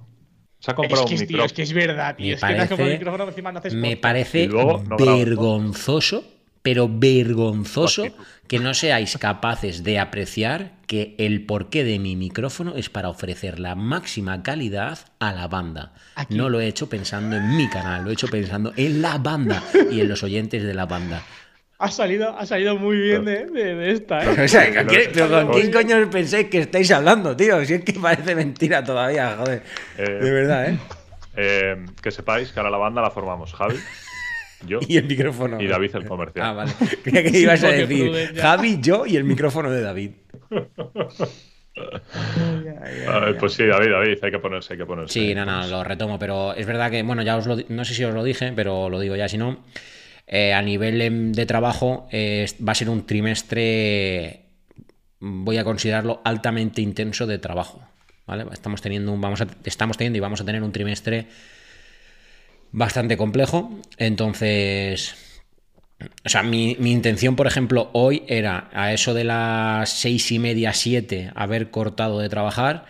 [0.65, 1.45] Se ha comprado es que, un micrófono.
[1.45, 2.27] es que es verdad, tío.
[2.27, 6.25] Me es parece, que un micrófono encima no haces Me parece vergonzoso
[6.63, 8.07] pero vergonzoso
[8.49, 13.61] que no seáis capaces de apreciar que el porqué de mi micrófono es para ofrecer
[13.61, 15.93] la máxima calidad a la banda.
[16.31, 19.63] No lo he hecho pensando en mi canal, lo he hecho pensando en la banda
[19.93, 21.23] y en los oyentes de la banda.
[21.79, 24.45] Ha salido, ha salido muy bien de, esta, ¿eh?
[24.45, 24.71] O sea,
[25.13, 27.65] pero ¿con quién coño pensáis que estáis hablando, tío?
[27.65, 29.63] Si es que parece mentira todavía, joder.
[29.99, 30.79] Eh, de verdad, ¿eh?
[31.37, 31.85] ¿eh?
[32.01, 33.77] Que sepáis que ahora la banda la formamos Javi,
[34.67, 35.61] yo y el micrófono.
[35.61, 36.47] Y David el comercial.
[36.47, 36.73] Ah, vale.
[37.03, 40.11] Creía que ibas a decir Javi, yo y el micrófono de David.
[43.41, 45.13] pues sí, David, David, hay que ponerse, hay que ponerse.
[45.13, 47.95] Sí, no, no, lo retomo, pero es verdad que, bueno, ya os lo, no sé
[47.95, 49.65] si os lo dije, pero lo digo ya, si no,
[50.27, 54.47] eh, a nivel de trabajo eh, va a ser un trimestre,
[55.21, 57.87] voy a considerarlo altamente intenso de trabajo,
[58.27, 58.47] ¿vale?
[58.53, 61.27] Estamos teniendo, un, vamos a, estamos teniendo y vamos a tener un trimestre
[62.73, 63.79] bastante complejo.
[63.99, 65.15] Entonces,
[66.25, 70.73] o sea, mi, intención, por ejemplo, hoy era a eso de las seis y media,
[70.73, 72.87] siete, haber cortado de trabajar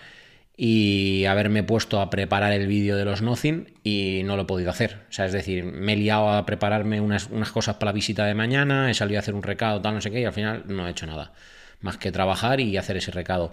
[0.57, 4.71] y haberme puesto a preparar el vídeo de los Nothing y no lo he podido
[4.71, 5.01] hacer.
[5.09, 8.25] O sea, es decir, me he liado a prepararme unas, unas cosas para la visita
[8.25, 10.65] de mañana, he salido a hacer un recado, tal, no sé qué, y al final
[10.67, 11.33] no he hecho nada.
[11.81, 13.53] Más que trabajar y hacer ese recado.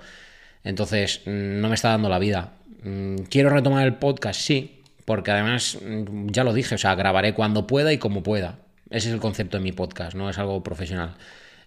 [0.63, 2.53] Entonces, no me está dando la vida.
[2.83, 4.39] Mm, ¿Quiero retomar el podcast?
[4.39, 8.59] Sí, porque además, mm, ya lo dije, o sea, grabaré cuando pueda y como pueda.
[8.91, 11.15] Ese es el concepto de mi podcast, no es algo profesional.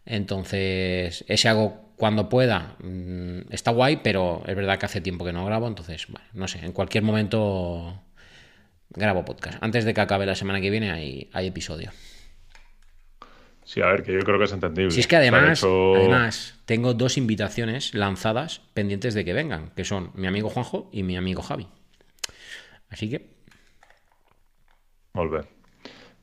[0.07, 5.33] Entonces, ese hago cuando pueda mm, está guay, pero es verdad que hace tiempo que
[5.33, 8.03] no grabo, entonces, bueno, no sé, en cualquier momento
[8.91, 9.59] grabo podcast.
[9.63, 11.91] Antes de que acabe la semana que viene hay, hay episodio.
[13.65, 14.91] Sí, a ver, que yo creo que es entendible.
[14.91, 20.11] Si es que además, además tengo dos invitaciones lanzadas pendientes de que vengan, que son
[20.15, 21.67] mi amigo Juanjo y mi amigo Javi.
[22.91, 23.35] Así que.
[25.15, 25.47] Molt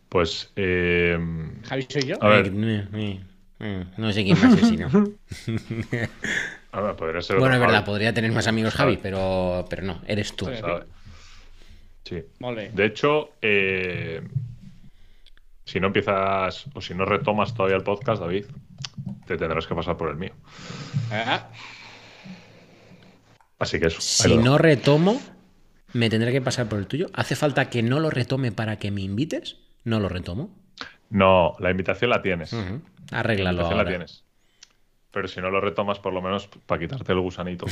[0.07, 0.51] Pues.
[0.55, 1.17] Eh...
[1.63, 2.17] Javi, soy yo.
[2.21, 2.51] A ver.
[3.97, 4.87] No sé quién más es, sino.
[6.71, 10.01] A ver, podría ser bueno, es verdad, podría tener más amigos Javi, pero, pero no,
[10.07, 10.49] eres tú.
[12.03, 12.23] Sí.
[12.73, 14.21] De hecho, eh,
[15.63, 18.45] si no empiezas o si no retomas todavía el podcast, David,
[19.27, 20.33] te tendrás que pasar por el mío.
[21.11, 21.49] Ah.
[23.59, 24.01] Así que eso.
[24.01, 25.21] Si no retomo,
[25.93, 27.11] me tendré que pasar por el tuyo.
[27.13, 29.57] ¿Hace falta que no lo retome para que me invites?
[29.83, 30.49] No lo retomo.
[31.11, 32.55] No, la invitación la tienes.
[33.11, 33.69] Arréglalo.
[33.69, 34.23] La la tienes.
[35.11, 37.65] Pero si no lo retomas, por lo menos para quitarte el gusanito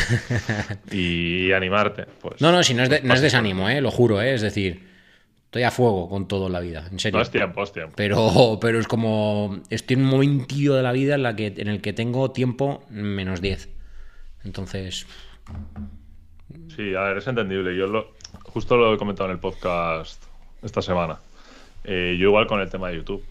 [0.91, 2.05] y animarte.
[2.21, 3.79] Pues, no, no, si no es, no es desánimo, ¿eh?
[3.79, 4.33] lo juro, ¿eh?
[4.33, 4.85] es decir,
[5.45, 7.17] estoy a fuego con todo la vida, en serio.
[7.17, 7.93] No es tiempo, es tiempo.
[7.95, 11.69] Pero, pero es como, estoy en un momentillo de la vida en, la que, en
[11.69, 13.69] el que tengo tiempo menos 10.
[14.43, 15.07] Entonces,
[16.75, 17.75] Sí, a ver, es entendible.
[17.75, 20.23] Yo lo, justo lo he comentado en el podcast
[20.63, 21.19] esta semana.
[21.83, 23.23] Eh, yo igual con el tema de YouTube.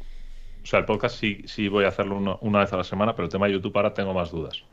[0.68, 3.24] O sea, el podcast sí, sí voy a hacerlo una vez a la semana, pero
[3.24, 4.64] el tema de YouTube ahora tengo más dudas.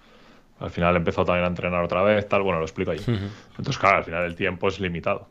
[0.59, 2.99] Al final he empezado también a entrenar otra vez, tal, bueno, lo explico ahí.
[3.07, 5.29] Entonces, claro, al final el tiempo es limitado.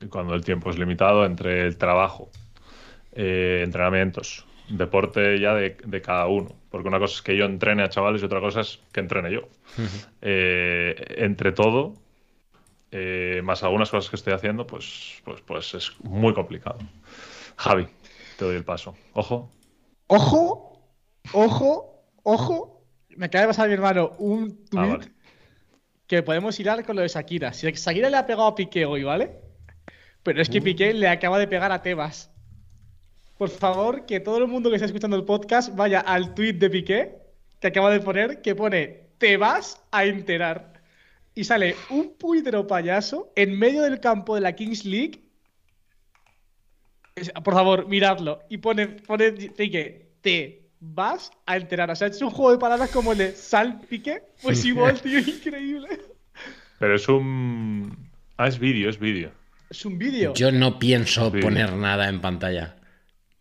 [0.00, 2.30] Y cuando el tiempo es limitado entre el trabajo,
[3.10, 6.54] eh, entrenamientos, deporte ya de, cada uno.
[6.70, 9.32] Porque una cosa es que yo entrene a chavales y otra cosa es que entrene
[9.32, 9.48] yo.
[10.22, 11.94] Eh, entre todo,
[12.92, 16.78] eh, más algunas cosas que estoy haciendo, pues, pues, pues es muy complicado.
[17.56, 17.88] Javi,
[18.38, 18.94] te doy el paso.
[19.14, 19.50] Ojo.
[20.06, 20.90] Ojo,
[21.32, 22.86] ojo, ojo.
[23.10, 25.00] Me acaba de pasar mi hermano un tweet.
[25.02, 25.08] Ah,
[26.06, 27.52] que podemos hilar con lo de Shakira.
[27.52, 29.40] Si Shakira le ha pegado a Piqué hoy, ¿vale?
[30.22, 32.30] Pero es que Piqué le acaba de pegar a Tebas.
[33.38, 36.70] Por favor, que todo el mundo que está escuchando el podcast vaya al tweet de
[36.70, 37.24] Piqué
[37.64, 40.82] que acaba de poner, que pone te vas a enterar.
[41.34, 45.23] Y sale un puñetero payaso en medio del campo de la Kings League.
[47.44, 48.40] Por favor, miradlo.
[48.48, 51.90] Y pone, pone Piqué, te vas a enterar.
[51.90, 54.22] O sea, es un juego de palabras como el de Sal Piqué.
[54.42, 55.88] Pues igual, tío, increíble.
[56.78, 58.10] Pero es un.
[58.36, 59.30] Ah, es vídeo, es vídeo.
[59.70, 60.34] Es un vídeo.
[60.34, 61.38] Yo no pienso Sí.
[61.40, 62.76] poner nada en pantalla.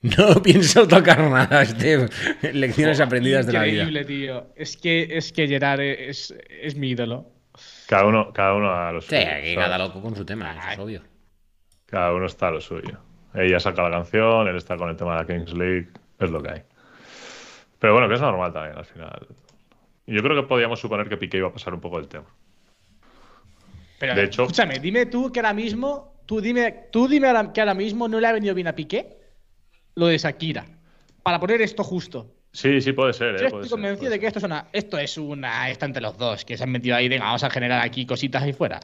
[0.01, 2.09] No pienso tocar nada, Steve.
[2.53, 3.83] Lecciones aprendidas de la vida.
[3.83, 4.47] Increíble, tío.
[4.55, 7.31] Es que, es que Gerard es, es mi ídolo.
[7.87, 9.21] Cada uno, cada uno a lo Sí, suyo.
[9.21, 9.55] aquí ¿sabes?
[9.55, 11.01] cada loco con su tema, eso es obvio.
[11.85, 12.99] Cada uno está a lo suyo.
[13.35, 16.41] Ella saca la canción, él está con el tema de la Kings League, es lo
[16.41, 16.63] que hay.
[17.79, 19.27] Pero bueno, que es normal también al final.
[20.05, 22.25] Yo creo que podíamos suponer que Piqué iba a pasar un poco el tema.
[23.99, 27.73] Pero, De hecho- escúchame, dime tú que ahora mismo, tú dime, tú dime que ahora
[27.73, 29.17] mismo no le ha venido bien a Piqué
[29.95, 30.65] lo de Shakira.
[31.23, 32.35] Para poner esto justo.
[32.51, 33.37] Sí, sí, puede ser.
[33.39, 33.47] Yo ¿eh?
[33.47, 36.57] Estoy convencido de que esto es una, esto es una, está entre los dos, que
[36.57, 38.79] se han metido ahí, venga, vamos a generar aquí cositas ahí fuera.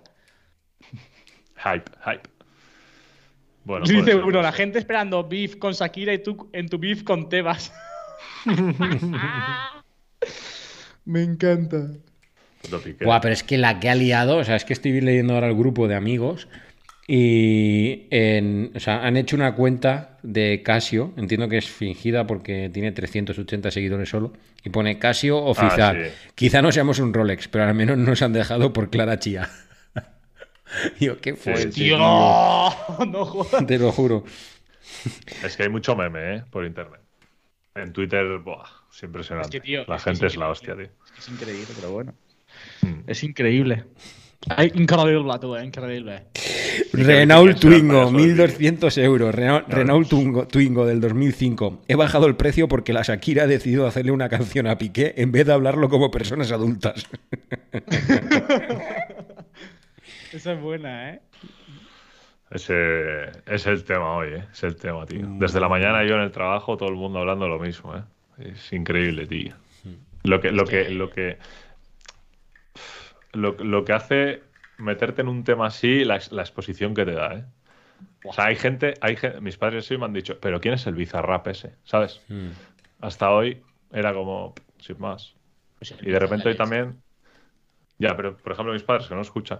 [1.63, 2.29] Hype, hype.
[3.65, 6.67] Bueno, Dice puede ser, uno, puede la gente esperando beef con Shakira y tú en
[6.69, 7.71] tu beef con Tebas.
[11.05, 11.87] Me encanta.
[13.01, 15.47] Buah, pero es que la que ha liado, o sea, es que estoy leyendo ahora
[15.47, 16.47] el grupo de amigos
[17.07, 22.69] y en- o sea, han hecho una cuenta de Casio, entiendo que es fingida porque
[22.71, 26.05] tiene 380 seguidores solo, y pone Casio oficial.
[26.05, 26.11] sí.
[26.35, 29.49] Quizá no seamos un Rolex, pero al menos nos han dejado por Clara Chía.
[30.99, 31.97] Digo, qué fuerte, Tío, tío.
[33.07, 33.65] no jodas.
[33.65, 34.23] Te lo juro.
[35.43, 36.43] Es que hay mucho meme, ¿eh?
[36.49, 37.01] Por internet.
[37.75, 39.57] En Twitter, buah, es impresionante.
[39.57, 40.89] Es que, tío, la es gente es es la hostia, tío.
[41.17, 42.13] Es increíble, pero bueno.
[42.81, 43.01] Mm.
[43.07, 43.85] Es increíble.
[44.49, 46.27] Ay, increíble, tú, eh, increíble.
[46.93, 49.35] Renault Twingo, payaso del 1200 euros.
[49.35, 50.09] Renault.
[50.09, 51.81] Twingo, Twingo del 2005.
[51.87, 55.31] He bajado el precio porque la Shakira ha decidido hacerle una canción a Piqué en
[55.31, 57.07] vez de hablarlo como personas adultas.
[60.33, 61.21] Esa es buena, ¿eh?
[62.51, 64.47] Ese es el tema hoy, ¿eh?
[64.51, 65.27] Es el tema, tío.
[65.37, 68.03] Desde la mañana yo en el trabajo, todo el mundo hablando lo mismo, ¿eh?
[68.39, 69.53] Es increíble, tío.
[70.23, 71.37] Lo que, lo que, lo que,
[73.33, 74.43] lo, lo que hace
[74.77, 77.45] meterte en un tema así, la, la exposición que te da, ¿eh?
[78.23, 80.85] O sea, hay gente, hay gen- mis padres sí me han dicho, pero ¿quién es
[80.87, 81.75] el bizarrap ese?
[81.83, 82.21] ¿Sabes?
[82.29, 82.49] Mm.
[83.01, 83.61] Hasta hoy
[83.91, 85.35] era como, sin más.
[85.77, 87.01] Pues Y de repente hoy también,
[87.97, 89.59] ya, pero por ejemplo mis padres que no escuchan.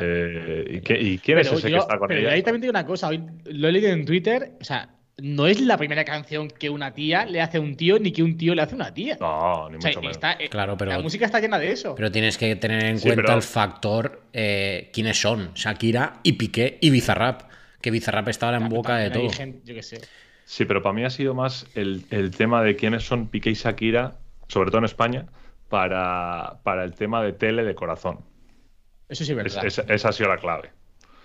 [0.00, 2.30] Eh, ¿y, qué- y quién es Pero ese yo- que está con pero ella?
[2.32, 4.90] ahí también te digo una cosa, hoy lo he leído en Twitter, o sea,
[5.22, 8.22] no es la primera canción que una tía le hace a un tío ni que
[8.22, 9.18] un tío le hace a una tía.
[9.20, 10.16] No, ni o sea, mucho menos.
[10.16, 11.94] está- eh, Claro, pero- la música está llena de eso.
[11.94, 16.32] Pero tienes que tener en Sí, cuenta pero- el factor eh, quiénes son Shakira y
[16.34, 17.42] Piqué y Bizarrap.
[17.82, 19.28] Que Bizarrap está ahora en Claro, boca de todo.
[19.30, 20.00] gente- yo qué sé.
[20.46, 23.54] Sí, pero para mí ha sido más el, el tema de quiénes son Piqué y
[23.54, 24.16] Shakira,
[24.48, 25.26] sobre todo en España,
[25.68, 28.20] para, para el tema de tele de corazón.
[29.10, 29.64] Eso sí es verdad.
[29.66, 30.70] es- esa ha sido la clave.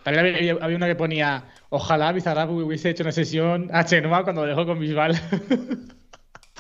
[0.04, 4.42] También había, había una que ponía, ojalá Bizarrap hubiese hecho una sesión a Chenoa cuando
[4.44, 5.14] lo dejó con Bisbal.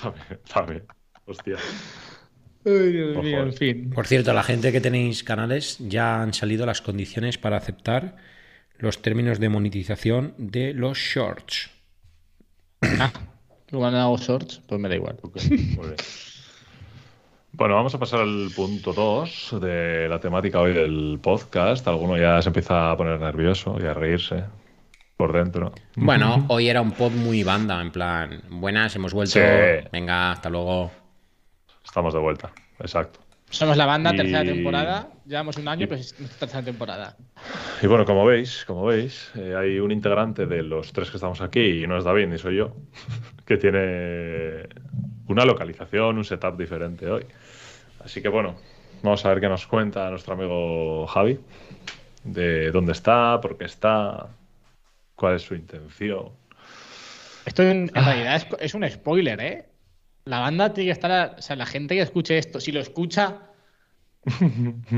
[0.02, 0.84] También, también.
[1.26, 1.56] Hostia.
[2.66, 3.44] Ay, Dios mío, eh.
[3.44, 3.90] en fin.
[3.92, 8.16] Por cierto, la gente que tenéis canales ya han salido las condiciones para aceptar
[8.78, 11.70] los términos de monetización de los shorts.
[13.72, 15.18] Igual no hago shorts, pues me da igual.
[15.22, 15.96] Ok, muy bien.
[17.58, 21.88] Bueno, vamos a pasar al punto 2 de la temática hoy del podcast.
[21.88, 24.44] Alguno ya se empieza a poner nervioso y a reírse
[25.16, 25.72] por dentro.
[25.96, 29.40] Bueno, hoy era un pod muy banda, en plan, buenas, hemos vuelto.
[29.40, 29.88] Sí.
[29.90, 30.92] Venga, hasta luego.
[31.82, 33.22] Estamos de vuelta, exacto.
[33.50, 35.10] Somos la banda, Y- tercera temporada.
[35.26, 37.16] Llevamos un año, pero es tercera temporada.
[37.82, 41.42] Y bueno, como veis, como veis, eh, hay un integrante de los tres que estamos
[41.42, 42.76] aquí, y no es David ni soy yo,
[43.46, 44.68] que tiene
[45.28, 47.26] una localización, un setup diferente hoy.
[48.04, 48.56] Así que bueno,
[49.02, 51.40] vamos a ver qué nos cuenta nuestro amigo Javi,
[52.24, 54.28] de dónde está, por qué está,
[55.16, 56.30] cuál es su intención.
[57.46, 59.66] Esto en, en realidad es, es un spoiler, ¿eh?
[60.26, 61.36] La banda tiene que estar.
[61.38, 63.40] O sea, la gente que escuche esto, si lo escucha.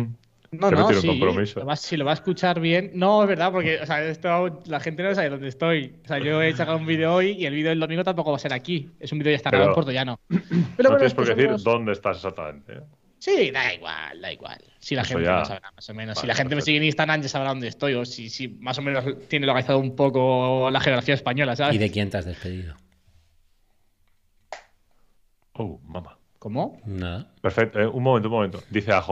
[0.49, 1.05] No, no, sí.
[1.19, 2.91] lo va- si lo va a escuchar bien.
[2.93, 5.93] No, es verdad, porque o sea, esto, la gente no sabe dónde estoy.
[6.05, 8.37] O sea, yo he sacado un vídeo hoy y el vídeo del domingo tampoco va
[8.37, 8.89] a ser aquí.
[8.97, 10.19] Es un vídeo ya está grabado en Pero- Puerto Llano.
[10.29, 12.75] Pero no bueno, tienes por qué decir somos- dónde estás exactamente.
[13.19, 14.57] Sí, da igual, da igual.
[14.79, 15.39] Si la Eso gente ya.
[15.39, 16.17] lo sabrá, más o menos.
[16.17, 16.65] si Vale, la gente me perfecto.
[16.65, 17.93] sigue en Instagram, ya sabrá dónde estoy.
[17.95, 21.75] O si, si más o menos tiene localizado un poco la geografía española, ¿sabes?
[21.75, 22.73] ¿Y de quién te has despedido?
[25.57, 26.17] Oh, mamá.
[26.39, 26.79] ¿Cómo?
[26.85, 27.33] Nada.
[27.41, 28.63] Perfecto, eh, un momento, un momento.
[28.69, 29.09] Dice AJ.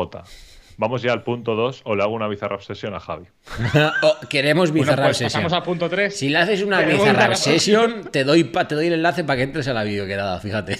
[0.77, 3.25] Vamos ya al punto 2 o le hago una bizarra obsesión a Javi.
[4.03, 5.43] Oh, queremos Bueno, Bizarrap pues Session.
[5.43, 6.15] pasamos al punto 3.
[6.17, 9.43] Si le haces una una- Session, te doy, pa- te doy el enlace para que
[9.43, 10.77] entres a la videoquedada, fíjate.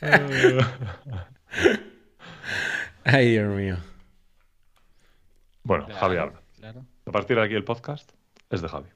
[3.04, 3.76] Ay, Dios mío.
[5.62, 6.40] Bueno, Javi habla.
[6.58, 6.84] Claro.
[7.06, 8.10] A partir de aquí el podcast
[8.50, 8.88] es de Javi.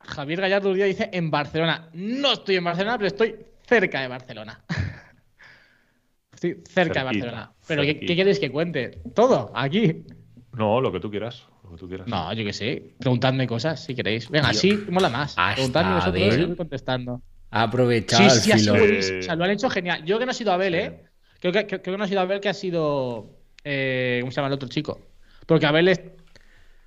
[0.00, 1.88] Javier Gallardo dice en Barcelona.
[1.92, 4.64] No estoy en Barcelona, pero estoy cerca de Barcelona.
[6.32, 7.52] Estoy cerca de Barcelona.
[7.66, 9.00] Pero ¿qué, qué queréis que cuente?
[9.14, 10.04] Todo, aquí.
[10.52, 11.44] No, lo que tú quieras.
[11.62, 12.06] Lo que tú quieras.
[12.08, 12.94] No, yo qué sé.
[12.98, 14.28] Preguntadme cosas si queréis.
[14.30, 15.34] Venga, sí, mola más.
[15.36, 17.22] Hasta Preguntadme vosotros y yo voy contestando.
[17.50, 19.18] Ha aprovechado Sí, el sí, ha sido.
[19.18, 20.04] O sea, lo han hecho genial.
[20.04, 21.04] Yo que no ha sido Abel, ¿eh?
[21.40, 23.30] Creo que, creo, que no ha sido Abel, que ha sido.
[23.62, 25.00] eh, ¿Cómo se llama el otro chico?
[25.46, 26.00] Porque Abel, es,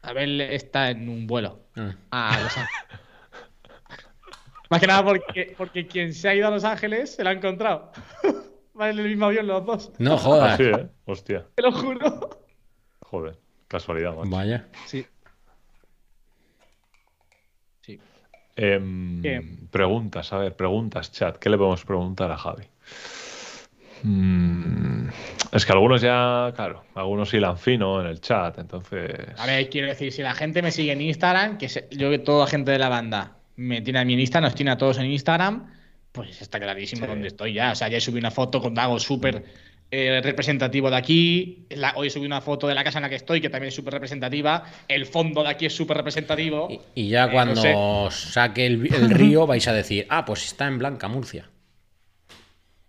[0.01, 1.59] Abel está en un vuelo.
[2.11, 2.35] Ah.
[2.35, 2.53] a Los.
[4.69, 7.33] Más que nada porque, porque quien se ha ido a Los Ángeles se lo ha
[7.33, 7.91] encontrado.
[8.73, 9.91] Van en el mismo avión los dos.
[9.97, 10.53] No jodas.
[10.53, 10.87] Así, ¿eh?
[11.05, 11.45] Hostia.
[11.55, 12.41] Te lo juro.
[13.01, 13.37] Joder.
[13.67, 14.29] Casualidad, macho.
[14.29, 14.67] Vaya.
[14.85, 15.05] Sí.
[17.81, 17.99] Sí.
[18.55, 21.37] Em, preguntas, a ver, preguntas, chat.
[21.37, 22.63] ¿Qué le podemos preguntar a Javi?
[24.03, 25.07] Mm,
[25.51, 29.11] es que algunos ya, claro, algunos hilan fino en el chat, entonces.
[29.37, 32.19] A ver, quiero decir, si la gente me sigue en Instagram, que se- yo que
[32.19, 34.77] toda la gente de la banda me tiene a mí en Instagram, nos tiene a
[34.77, 35.71] todos en Instagram,
[36.11, 37.07] pues está clarísimo Sí.
[37.07, 37.73] dónde estoy ya.
[37.73, 39.43] O sea, ya subí una foto con Dago súper
[39.91, 41.65] eh, representativo de aquí.
[41.69, 43.75] La- hoy subí una foto de la casa en la que estoy, que también es
[43.75, 44.63] súper representativa.
[44.87, 46.67] El fondo de aquí es súper representativo.
[46.69, 47.73] Y, y ya Eh, cuando no sé.
[47.75, 51.49] os saque el, el río vais a decir, ah, pues está en Blanca, Murcia.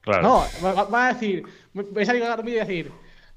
[0.00, 0.22] Claro.
[0.22, 0.44] No,
[0.92, 1.42] va- a decir,
[1.74, 2.92] voy a grabar un vídeo y decir,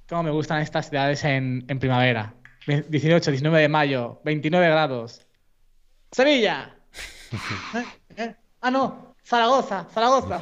[0.08, 2.34] cómo me gustan estas ciudades en, en primavera.
[2.66, 5.26] 18, 19 de mayo, 29 grados.
[6.12, 6.76] ¡Sevilla!
[8.62, 10.40] Ah, no, Zaragoza, Zaragoza.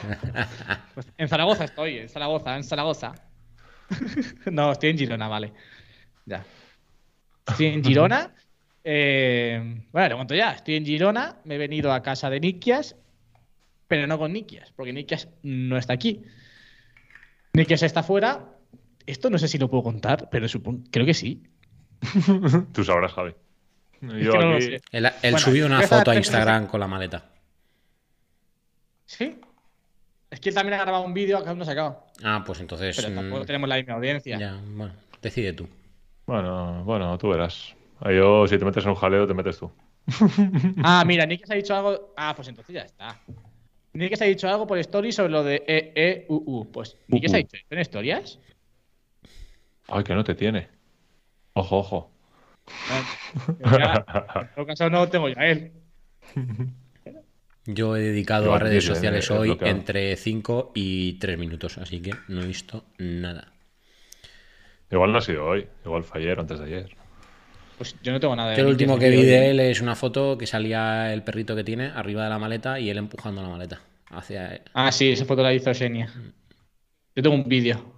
[0.93, 3.15] Pues en Zaragoza estoy, en Zaragoza, en Zaragoza.
[4.51, 5.53] no, estoy en Girona, vale.
[6.25, 6.45] Ya.
[7.47, 8.33] Estoy en Girona.
[8.83, 10.51] eh, bueno, te cuento ya.
[10.51, 12.95] Estoy en Girona, me he venido a casa de Nikias,
[13.87, 16.23] pero no con Nikias, porque Nikias no está aquí.
[17.53, 18.55] Nikias está fuera.
[19.05, 21.43] Esto no sé si lo puedo contar, pero supongo, creo que sí.
[22.73, 23.33] Tú sabrás, Javi.
[24.01, 24.65] Es Yo que no lo aquí.
[24.65, 24.81] sé.
[24.91, 27.23] Él, él Bueno, subió una foto a Instagram con la maleta.
[29.05, 29.39] ¿Sí?
[30.29, 32.05] Es que él también ha grabado un vídeo que aún no ha sacado.
[32.23, 32.95] Ah, pues entonces.
[32.95, 34.37] Pero tampoco mm, tenemos la misma audiencia.
[34.37, 35.67] ya, bueno, decide tú.
[36.27, 37.75] Bueno, bueno, tú verás.
[38.05, 39.71] Yo, si te metes en un jaleo, te metes tú.
[40.83, 42.13] Ah, mira, Nikias ha dicho algo.
[42.15, 43.19] Ah, pues entonces ya está.
[43.93, 46.71] Nikias ha dicho algo por story sobre lo de E, E, U, U.
[46.71, 47.33] Pues Uh, uh.
[47.33, 48.39] ha dicho esto en historias.
[49.87, 50.69] Ay, que no te tiene.
[51.53, 52.11] Ojo, ojo.
[53.59, 54.05] Ya,
[54.41, 55.71] en todo caso no tengo yo a él.
[57.65, 59.77] Yo he dedicado Yo a redes sociales hoy bloqueado.
[59.77, 63.53] entre 5 y 3 minutos, así que no he visto nada.
[64.91, 65.67] Igual no ha sido hoy.
[65.85, 66.95] Igual fue ayer o antes de ayer.
[67.77, 69.59] Pues yo no tengo nada de Yo lo Nikias último en que vi de él
[69.59, 72.97] es una foto que salía el perrito que tiene arriba de la maleta y él
[72.97, 76.11] empujando la maleta hacia Ah, sí, esa foto la hizo Xenia.
[77.15, 77.93] Yo tengo un vídeo.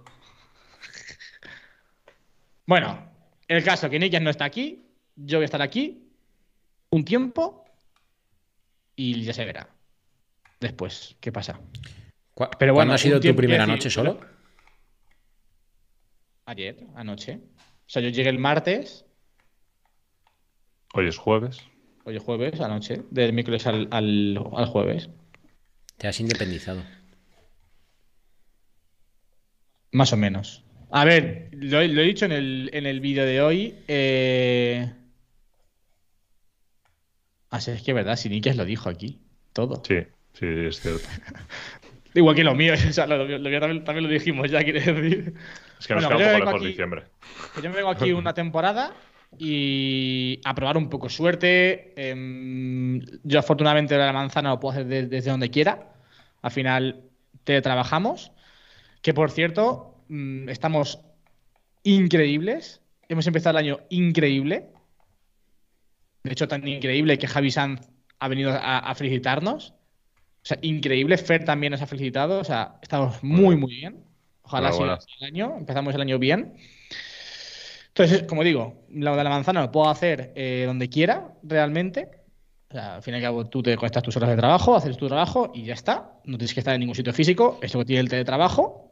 [2.66, 3.11] Bueno,
[3.56, 4.84] el caso que Nikias no está aquí,
[5.16, 6.08] yo voy a estar aquí
[6.90, 7.64] un tiempo
[8.96, 9.68] y ya se verá.
[10.60, 11.60] Después, ¿qué pasa?
[12.34, 14.20] ¿Cu- Pero ¿Cuándo ha sido tu primera noche decir, solo?
[16.46, 17.40] Ayer, anoche.
[17.64, 19.04] O sea, yo llegué el martes,
[20.94, 21.58] Hoy es jueves.
[22.04, 25.08] hoy es jueves, anoche, del miércoles al, al, al jueves.
[25.96, 26.82] Te has independizado.
[29.90, 30.61] Más o menos.
[30.92, 33.74] A ver, lo, he- lo he dicho en el, en el vídeo de hoy.
[33.88, 34.92] Eh...
[37.50, 39.18] Así es que es verdad, si Nikias lo dijo aquí.
[39.52, 39.82] Todo.
[39.86, 39.98] Sí,
[40.34, 41.06] sí, es cierto.
[42.14, 45.34] Igual que lo mío, o sea, lo, lo también, también lo dijimos ya, quiere decir.
[45.78, 47.02] Es que nos Bueno, queda un poco lejos aquí- diciembre.
[47.54, 48.92] Que yo me vengo aquí una temporada
[49.38, 51.92] y a probar un poco suerte.
[51.96, 55.90] Em, yo afortunadamente la manzana lo puedo hacer de- desde donde quiera.
[56.42, 57.02] Al final
[57.44, 58.30] teletrabajamos.
[59.02, 61.00] Que por cierto, mm, estamos
[61.82, 62.80] increíbles.
[63.08, 64.70] Hemos empezado el año increíble.
[66.22, 67.88] De hecho, tan increíble que Javi Sanz
[68.18, 69.70] ha venido a, a felicitarnos.
[69.70, 71.16] O sea, increíble.
[71.18, 72.40] Fer también nos ha felicitado.
[72.40, 74.04] O sea, estamos muy, muy bien.
[74.42, 75.56] Ojalá siga el año.
[75.58, 76.54] Empezamos el año bien.
[77.88, 82.08] Entonces, como digo, lo de la manzana lo puedo hacer eh, donde quiera, realmente.
[82.70, 84.96] O sea, al fin y al cabo, tú te conectas tus horas de trabajo, haces
[84.96, 86.12] tu trabajo y ya está.
[86.24, 87.58] No tienes que estar en ningún sitio físico.
[87.60, 88.91] Es lo que tiene el teletrabajo.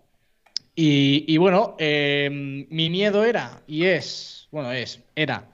[0.82, 2.30] Y, bueno, eh,
[2.70, 5.50] mi miedo era, y es, bueno, es, era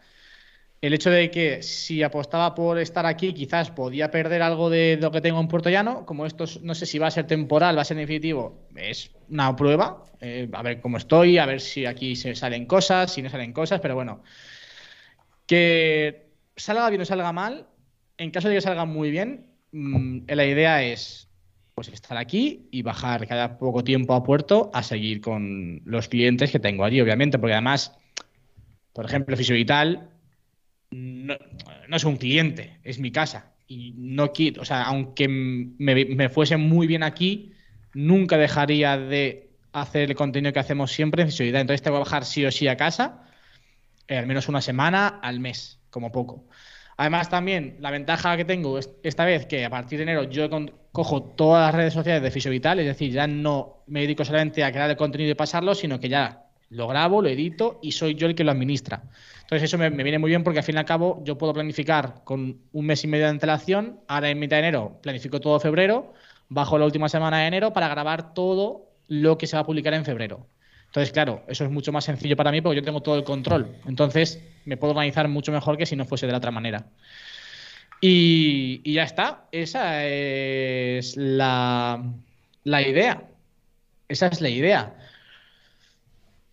[0.81, 5.11] el hecho de que si apostaba por estar aquí, quizás podía perder algo de lo
[5.11, 6.07] que tengo en Puerto Llano.
[6.07, 9.57] Como esto no sé si va a ser temporal, va a ser definitivo, es una
[9.57, 10.05] prueba.
[10.21, 13.53] Eh, a ver cómo estoy, a ver si aquí se salen cosas, si no salen
[13.53, 14.23] cosas, pero bueno.
[15.47, 17.67] Que salga bien o salga mal,
[18.17, 21.26] en caso de que salga muy bien, mm, la idea es
[21.77, 26.51] pues estar aquí y bajar cada poco tiempo a puerto a seguir con los clientes
[26.51, 27.93] que tengo allí, obviamente, porque además,
[28.95, 30.09] por ejemplo, Vital
[30.91, 31.37] no,
[31.93, 33.53] es un cliente, es mi casa.
[33.69, 37.53] Y no quiero, o sea, aunque me, fuese muy bien aquí,
[37.93, 41.61] nunca dejaría de hacer el contenido que hacemos siempre en Fisiovital.
[41.61, 43.29] Entonces tengo que bajar sí o sí a casa,
[44.09, 46.47] eh, al menos una semana al mes, como poco.
[46.97, 50.49] Además, también la ventaja que tengo es esta vez que a partir de enero yo
[50.97, 54.73] cojo todas las redes sociales de Fisiovital, es decir, ya no me dedico solamente a
[54.73, 58.27] crear el contenido y pasarlo, sino que ya lo grabo, lo edito y soy yo
[58.27, 59.03] el que lo administra.
[59.43, 62.23] Entonces eso me, viene muy bien porque al fin y al cabo yo puedo planificar
[62.25, 66.15] con un mes y medio de antelación, ahora en mitad de enero planifico todo febrero,
[66.49, 69.93] bajo la última semana de enero para grabar todo lo que se va a publicar
[69.93, 70.47] en febrero.
[70.87, 73.77] Entonces, claro, eso es mucho más sencillo para mí porque yo tengo todo el control.
[73.87, 76.87] Entonces, me puedo organizar mucho mejor que si no fuese de la otra manera.
[78.01, 79.47] Y, ya está.
[79.53, 82.03] Esa es la,
[82.65, 83.23] idea.
[84.09, 84.95] Esa es la idea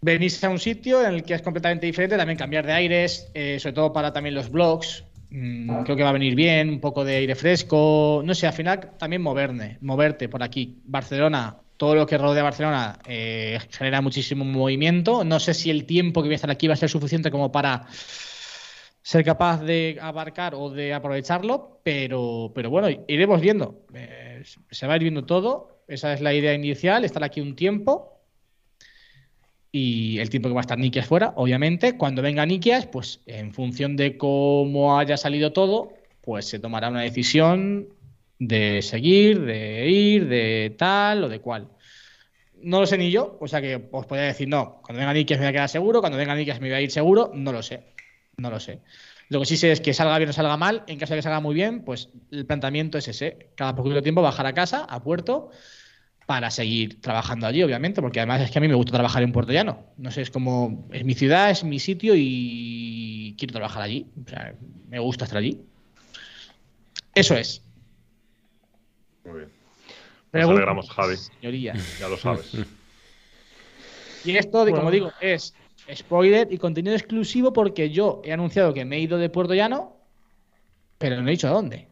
[0.02, 3.58] venís a un sitio en el que es completamente diferente, también cambiar de aires, eh,
[3.58, 5.06] sobre todo para también los blogs.
[5.30, 8.22] Mm, creo que va a venir bien, un poco de aire fresco.
[8.24, 10.82] No sé, al final también moverte, moverte por aquí.
[10.84, 15.24] Barcelona, todo lo que rodea Barcelona eh, genera muchísimo movimiento.
[15.24, 17.52] No sé si el tiempo que voy a estar aquí va a ser suficiente como
[17.52, 17.88] para
[19.04, 23.86] ser capaz de abarcar o de aprovecharlo, pero, pero bueno, iremos viendo.
[23.94, 25.84] Eh, se va a ir viendo todo.
[25.88, 28.22] Esa es la idea inicial, estar aquí un tiempo
[29.74, 31.98] y el tiempo que va a estar Nikias fuera, obviamente.
[31.98, 35.92] Cuando venga Nikias, pues en función de cómo haya salido todo,
[36.22, 37.90] pues se tomará una decisión
[38.40, 41.68] de seguir, de ir, de tal o de cual.
[42.62, 45.40] No lo sé ni yo, o sea que os podría decir, no, cuando venga Nikias
[45.40, 47.62] me voy a quedar seguro, cuando venga Nikias me voy a ir seguro, no lo
[47.62, 47.84] sé,
[48.38, 48.80] no lo sé.
[49.30, 51.24] Lo que sí sé es que salga bien o salga mal, en caso de que
[51.24, 55.02] salga muy bien, pues el planteamiento es ese, cada poquito tiempo bajar a casa, a
[55.02, 55.50] puerto,
[56.26, 59.32] para seguir trabajando allí, obviamente, porque además es que a mí me gusta trabajar en
[59.32, 59.86] Puerto Llano.
[59.98, 64.08] No sé, es como, es mi ciudad, es mi sitio y quiero trabajar allí.
[64.26, 64.54] O sea,
[64.90, 65.62] me gusta estar allí.
[67.14, 67.62] Eso es.
[69.26, 69.50] Muy bien.
[70.32, 71.18] Nos alegramos, Javi.
[71.18, 71.74] Señoría.
[72.00, 72.52] Ya lo sabes.
[74.26, 75.54] Y esto, como digo, es
[75.94, 79.98] spoiler y contenido exclusivo porque yo he anunciado que me he ido de Puerto Llano,
[80.98, 81.88] pero no he dicho a dónde.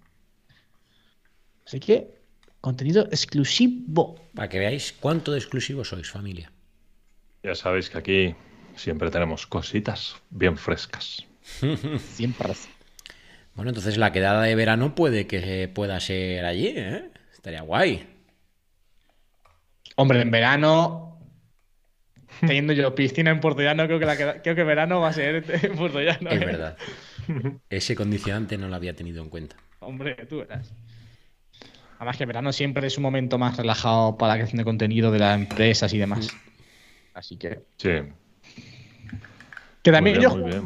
[1.65, 2.21] Así que
[2.61, 4.21] Contenido exclusivo.
[4.35, 6.51] Para que veáis cuánto de exclusivo sois, familia.
[7.41, 8.35] Ya sabéis que aquí
[8.75, 11.25] siempre tenemos cositas bien frescas.
[12.13, 12.53] siempre.
[13.55, 17.09] Bueno, entonces la quedada de verano puede que pueda ser allí, ¿eh?
[17.33, 18.07] Estaría guay.
[19.95, 21.10] Hombre, en verano,
[22.41, 25.43] teniendo yo piscina en Puerto Llano, creo que, la creo que verano va a ser
[25.47, 26.29] en Puerto Llano.
[26.29, 26.45] Es ¿eh?
[26.45, 26.77] verdad.
[27.69, 29.55] Ese condicionante no lo había tenido en cuenta.
[29.79, 30.73] Hombre, tú verás.
[31.97, 35.11] Además que el verano siempre es un momento más relajado para la creación de contenido
[35.11, 36.29] de las empresas y demás.
[37.13, 37.59] Así que.
[37.77, 37.89] Sí.
[39.83, 40.59] Que también yo, he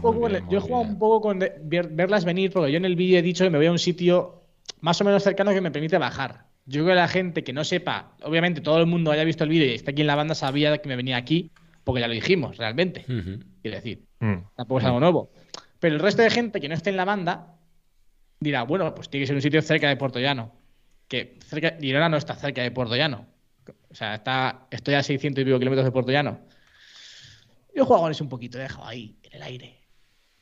[0.60, 3.58] jugado un poco con verlas venir, porque yo en el vídeo he dicho que me
[3.58, 4.44] voy a un sitio
[4.82, 6.46] más o menos cercano que me permite bajar.
[6.66, 9.50] Yo creo que la gente que no sepa, obviamente todo el mundo haya visto el
[9.50, 11.52] vídeo y está aquí en la banda sabía que me venía aquí,
[11.86, 13.06] porque ya lo dijimos, realmente.
[13.06, 14.36] Quiero decir, mm.
[14.58, 15.32] tampoco es algo nuevo.
[15.80, 17.56] Pero el resto de gente que no esté en la banda
[18.42, 20.66] dirá, bueno, pues tiene que ser un sitio cerca de Puerto Llano
[21.08, 23.28] que cerca, Girona no está cerca de Puerto Llano.
[23.90, 26.40] O sea, está, estoy a 600 y pico kilómetros de Puerto Llano.
[27.74, 29.80] Yo he jugado con eso un poquito, he dejado ahí, en el aire.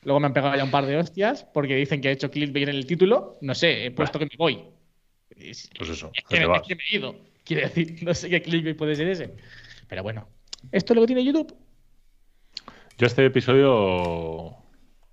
[0.02, 2.68] Luego me han pegado ya un par de hostias porque dicen que he hecho clickbait
[2.68, 3.36] en el título.
[3.40, 4.64] No sé, he puesto que me voy.
[5.28, 7.16] Pues eso, es que, me, he ido.
[7.42, 9.34] Quiere decir, no sé qué clickbait puede ser ese.
[9.88, 10.28] Pero bueno,
[10.72, 11.54] esto es lo que tiene YouTube.
[12.98, 14.56] Yo este episodio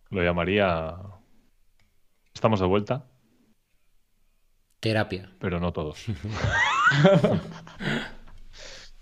[0.09, 0.97] lo llamaría
[2.33, 3.05] Estamos de vuelta.
[4.79, 5.31] Terapia.
[5.39, 6.05] Pero no todos.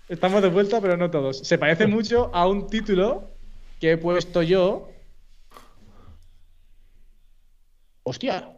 [0.08, 1.38] Estamos de vuelta, pero no todos.
[1.38, 3.30] Se parece mucho a un título
[3.80, 4.90] que he puesto yo.
[8.02, 8.56] Hostia.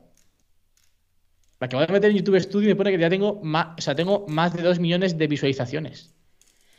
[1.61, 3.81] La que voy a meter en YouTube Studio me pone que ya tengo más, o
[3.81, 6.13] sea, tengo más de 2 millones de visualizaciones.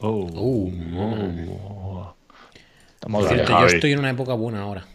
[0.06, 0.28] Oh.
[0.36, 0.70] oh.
[3.08, 4.86] yo estoy en una época buena ahora.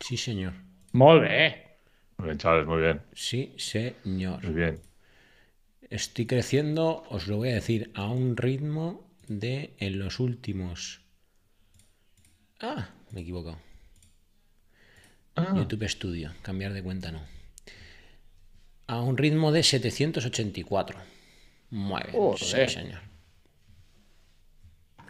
[0.00, 0.54] Sí, señor.
[0.92, 1.56] Muy bien.
[2.16, 3.02] Muy bien, chavales, muy bien.
[3.12, 4.42] Sí, señor.
[4.42, 4.80] Muy bien.
[5.90, 11.02] Estoy creciendo, os lo voy a decir, a un ritmo de en los últimos.
[12.58, 13.58] Ah, me he equivocado.
[15.34, 15.52] Ah.
[15.54, 16.32] YouTube Studio.
[16.40, 17.20] Cambiar de cuenta no.
[18.86, 20.98] A un ritmo de 784.
[21.68, 22.12] Muy bien.
[22.14, 22.70] Joder.
[22.70, 23.15] Sí, señor.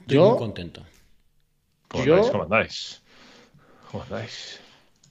[0.06, 0.82] Estoy Yo- muy contento.
[1.88, 2.30] ¿Cómo Yo- andáis?
[2.30, 3.02] ¿Cómo andáis?
[3.90, 4.60] ¿Cómo andáis?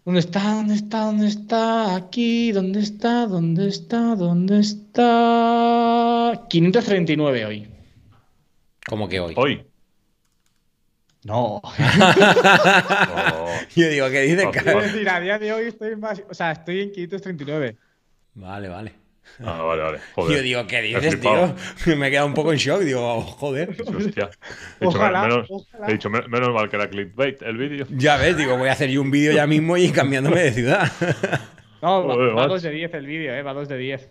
[0.05, 0.39] ¿Dónde está?
[0.53, 0.99] ¿Dónde está?
[1.05, 1.95] ¿Dónde está?
[1.95, 2.51] Aquí.
[2.53, 3.25] ¿Dónde está?
[3.27, 4.15] ¿Dónde está?
[4.15, 6.45] ¿Dónde está?
[6.47, 7.67] 539 hoy.
[8.87, 9.33] Como que hoy.
[9.35, 9.65] Hoy.
[11.23, 11.55] No.
[11.55, 11.61] Oh,
[13.75, 14.45] Yo digo, ¿qué dice?
[14.45, 14.85] Ah, ca- vale.
[14.85, 16.21] Es decir, a día de hoy estoy más.
[16.29, 17.77] O sea, estoy en 539.
[18.35, 18.93] Vale, vale.
[19.43, 19.99] Ah, vale, vale.
[20.15, 20.37] Joder.
[20.37, 21.55] Yo digo, ¿qué dices, tío?
[21.97, 22.81] Me he quedado un poco en shock.
[22.81, 23.69] Digo, oh, joder.
[23.85, 24.29] Hostia.
[24.79, 25.87] He dicho, Ojalá, menos, ojalá.
[25.87, 27.85] he dicho, "Men- menos mal que era clickbait el vídeo.
[27.89, 30.91] Ya ves, digo, voy a hacer yo un vídeo ya mismo y cambiándome de ciudad.
[31.81, 32.47] No, va, Joder, va macho.
[32.49, 33.43] 2 de 10 el vídeo, ¿eh?
[33.43, 34.09] Va 2 de 10.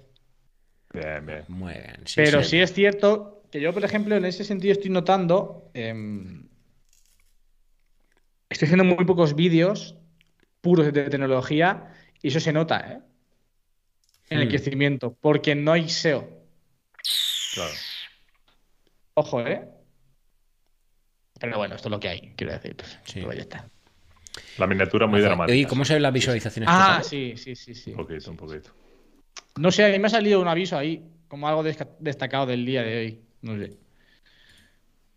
[0.93, 1.45] Bien, bien.
[1.49, 1.97] Muy bien.
[2.05, 2.51] sí, Pero sí.
[2.51, 5.71] sí es cierto que yo, por ejemplo, en ese sentido estoy notando.
[5.75, 6.47] em,
[8.49, 9.97] estoy haciendo muy pocos vídeos
[10.61, 11.89] puros de tecnología
[12.23, 12.99] y eso se nota, ¿eh?
[14.31, 14.51] En el Hmm.
[14.51, 16.29] crecimiento, porque no hay SEO.
[17.55, 17.73] Claro.
[19.15, 19.69] Ojo, ¿eh?
[21.41, 22.75] Pero bueno, esto es lo que hay, quiero decir.
[22.77, 23.21] Pues, Sí.
[23.21, 23.69] pues ya está.
[24.59, 25.53] La miniatura muy dramática.
[25.53, 26.69] Oye, ¿cómo se ven las visualizaciones?
[26.73, 27.91] Ah, sí, sí, sí, sí.
[27.91, 28.71] Un poquito, un poquito.
[29.57, 32.83] No sé, a mí me ha salido un aviso ahí, como algo destacado del día
[32.83, 33.21] de hoy.
[33.43, 33.77] No sé.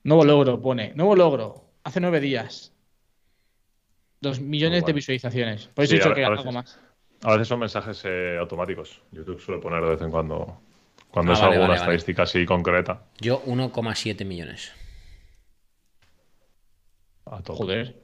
[0.03, 0.93] Nuevo logro, pone.
[0.93, 1.71] Nuevo logro.
[1.83, 2.73] Hace nueve días.
[4.21, 4.95] Dos millones de Bueno.
[4.95, 5.67] visualizaciones.
[5.67, 6.53] Por eso Sí, he dicho que a algo veces.
[6.53, 6.79] más.
[7.23, 9.01] A veces son mensajes eh, automáticos.
[9.11, 10.61] YouTube suele poner de vez en cuando.
[11.09, 11.95] Cuando Ah, es vale, alguna vale, vale.
[11.95, 13.01] estadística así concreta.
[13.19, 14.71] Yo 1,7 millones.
[17.25, 17.57] A tope.
[17.57, 18.03] Joder,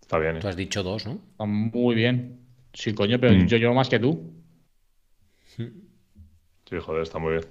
[0.00, 0.36] Está bien.
[0.36, 0.40] ¿eh?
[0.40, 1.12] Tú has dicho dos, ¿no?
[1.30, 2.40] está muy bien.
[2.72, 3.46] Sí, coño, pero Mm.
[3.46, 4.32] yo llevo más que tú.
[6.66, 7.44] Sí, joder, está muy bien.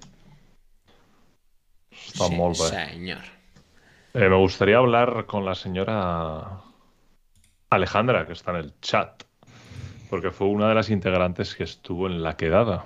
[1.91, 2.65] Está Sí, molt bé.
[2.65, 3.19] señor.
[4.15, 6.61] Eh, me gustaría hablar con la señora
[7.69, 9.23] Alejandra, que está en el chat,
[10.13, 12.85] porque fue una de las integrantes que estuvo en la quedada.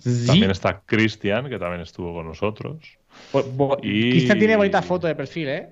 [0.00, 0.24] Sí.
[0.24, 2.96] También está Cristian, que también estuvo con nosotros.
[3.82, 5.68] Y- Cristian tiene bonita foto de perfil, ¿eh?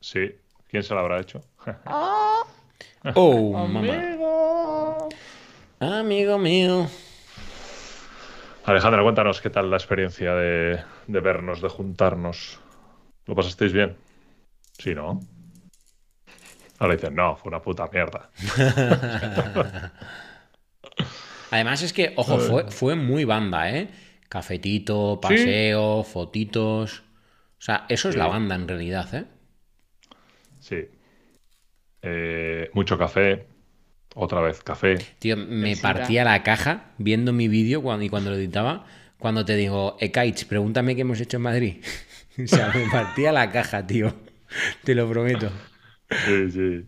[0.00, 0.32] Sí,
[0.68, 1.42] ¿quién se la habrá hecho?
[3.14, 3.94] Oh, mamá.
[3.94, 5.08] Amigo.
[5.78, 6.88] Amigo mío.
[8.64, 12.58] Alejandra, cuéntanos qué tal la experiencia de, de vernos, de juntarnos.
[13.26, 13.96] ¿Lo pasasteis bien?
[14.78, 15.20] Sí, ¿no?
[16.82, 18.28] Ahora dicen, no, fue una puta mierda.
[21.52, 23.88] Además es que, ojo, fue, fue muy banda, ¿eh?
[24.28, 27.04] Cafetito, paseo, fotitos.
[27.52, 28.18] O sea, eso es Sí.
[28.18, 29.26] la banda en realidad, ¿eh?
[30.58, 30.88] Sí.
[32.02, 33.46] Eh, mucho café.
[34.16, 34.96] Otra vez café.
[35.20, 38.86] Tío, me partía la caja viendo mi vídeo cuando, y cuando lo editaba.
[39.20, 41.76] Cuando te digo, Ekaich, pregúntame qué hemos hecho en Madrid.
[42.42, 44.12] o sea, me partía la caja, tío.
[44.82, 45.48] Te lo prometo.
[46.26, 46.84] Sí, sí.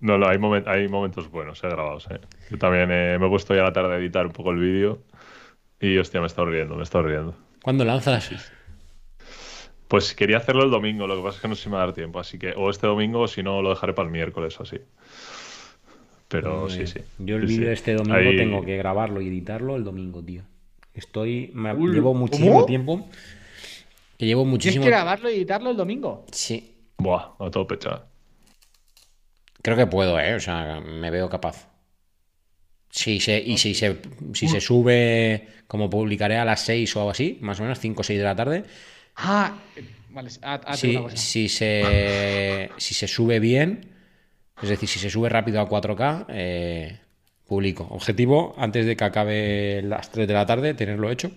[0.00, 2.06] No, no, hay, momen- hay momentos buenos, eh, grabados.
[2.10, 2.20] eh.
[2.50, 4.58] Yo también eh, me he puesto ya a la tarde a editar un poco el
[4.58, 5.02] vídeo
[5.80, 7.34] y, hostia, me he estado riendo, me he estado riendo.
[7.62, 8.30] ¿Cuándo lanzas?
[9.88, 11.82] Pues quería hacerlo el domingo, lo que pasa es que no sé si me va
[11.82, 14.12] a dar tiempo, así que o este domingo o si no lo dejaré para el
[14.12, 14.78] miércoles o así.
[16.28, 17.00] Pero sí, sí.
[17.18, 17.66] Yo el Sí, vídeo sí.
[17.68, 20.42] de este domingo Ahí- tengo que grabarlo y editarlo el domingo, tío.
[20.94, 21.50] Estoy.
[21.54, 22.66] me- Uy, llevo muchísimo ¿cómo?
[22.66, 23.08] tiempo.
[24.18, 26.24] Que llevo Tienes muchísimo que grabarlo y editarlo el domingo.
[26.32, 26.74] Sí.
[26.98, 28.04] Buah, a tope, chaval.
[29.64, 30.34] Creo que puedo, ¿eh?
[30.34, 31.68] O sea, me veo capaz.
[32.90, 33.96] Si se, y si se,
[34.34, 37.98] si se sube, como publicaré a las 6 o algo así, más o menos 5
[38.02, 38.64] o 6 de la tarde,
[39.16, 39.56] Ah,
[40.10, 40.28] vale.
[40.80, 43.90] tengo si, si, se, si se sube bien,
[44.62, 46.98] es decir, si se sube rápido a 4K, eh,
[47.46, 47.86] publico.
[47.90, 51.32] Objetivo, antes de que acabe las 3 de la tarde, tenerlo hecho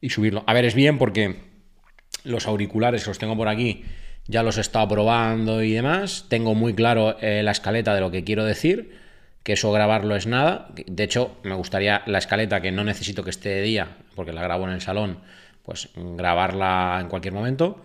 [0.00, 0.42] y subirlo.
[0.48, 1.36] A ver, es bien porque
[2.24, 3.84] los auriculares que los tengo por aquí
[4.28, 6.26] ya los he estado probando y demás.
[6.28, 8.96] Tengo muy claro eh, la escaleta de lo que quiero decir,
[9.42, 10.68] que eso grabarlo es nada.
[10.86, 14.42] De hecho, me gustaría la escaleta que no necesito que esté de día, porque la
[14.42, 15.18] grabo en el salón,
[15.64, 17.82] pues grabarla en cualquier momento.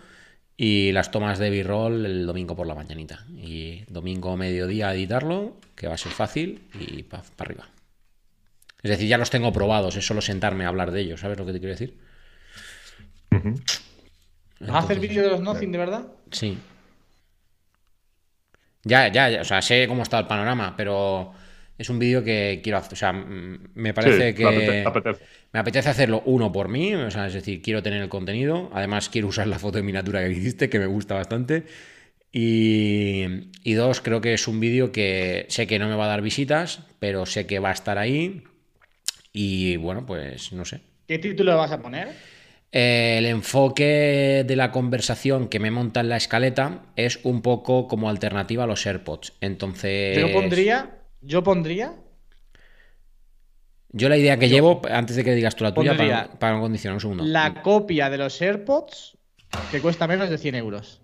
[0.55, 3.25] Y las tomas de B-roll el domingo por la mañanita.
[3.35, 7.67] Y domingo mediodía editarlo, que va a ser fácil, y para arriba.
[8.83, 11.45] Es decir, ya los tengo probados, es solo sentarme a hablar de ellos, ¿sabes lo
[11.45, 11.97] que te quiero decir?
[13.31, 13.55] Ujú.
[14.59, 16.05] ¿Vas a hacer vídeo de los Nothing de verdad?
[16.33, 16.57] Sí.
[18.83, 21.33] Ya, ya, ya, o sea, sé cómo está el panorama, pero
[21.77, 22.93] es un vídeo que quiero hacer.
[22.93, 24.83] O sea, mm, me parece Sí, que.
[24.85, 25.23] apetece.
[25.53, 28.69] Me apetece hacerlo uno por mí, o sea, es decir, quiero tener el contenido.
[28.73, 31.65] Además, quiero usar la foto de miniatura que hiciste, que me gusta bastante.
[32.31, 33.25] Y,
[33.63, 36.21] y dos, creo que es un vídeo que sé que no me va a dar
[36.23, 38.43] visitas, pero sé que va a estar ahí.
[39.33, 40.81] Y bueno, pues no sé.
[41.07, 42.07] ¿Qué título vas a poner?
[42.75, 47.87] Eh, El enfoque de la conversación que me monta en la escaleta es un poco
[47.87, 49.33] como alternativa a los AirPods.
[49.41, 50.17] Entonces.
[50.17, 51.93] Yo pondría yo pondría.
[53.95, 56.61] Yo la idea que llevo, antes de que digas tú la tuya, para, para no
[56.61, 57.23] condicionar un segundo.
[57.23, 59.17] La copia de los AirPods
[59.71, 60.99] que cuesta menos de 100 euros.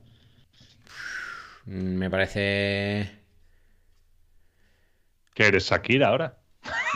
[1.66, 3.12] Me parece.
[5.36, 6.38] ¿Qué eres Shakira ahora?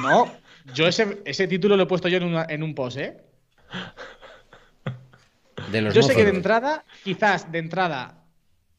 [0.01, 0.33] No,
[0.73, 3.17] yo ese, ese título lo he puesto yo en, una- en un post, ¿eh?
[5.73, 8.23] De los Yo sé que de entrada, quizás de entrada,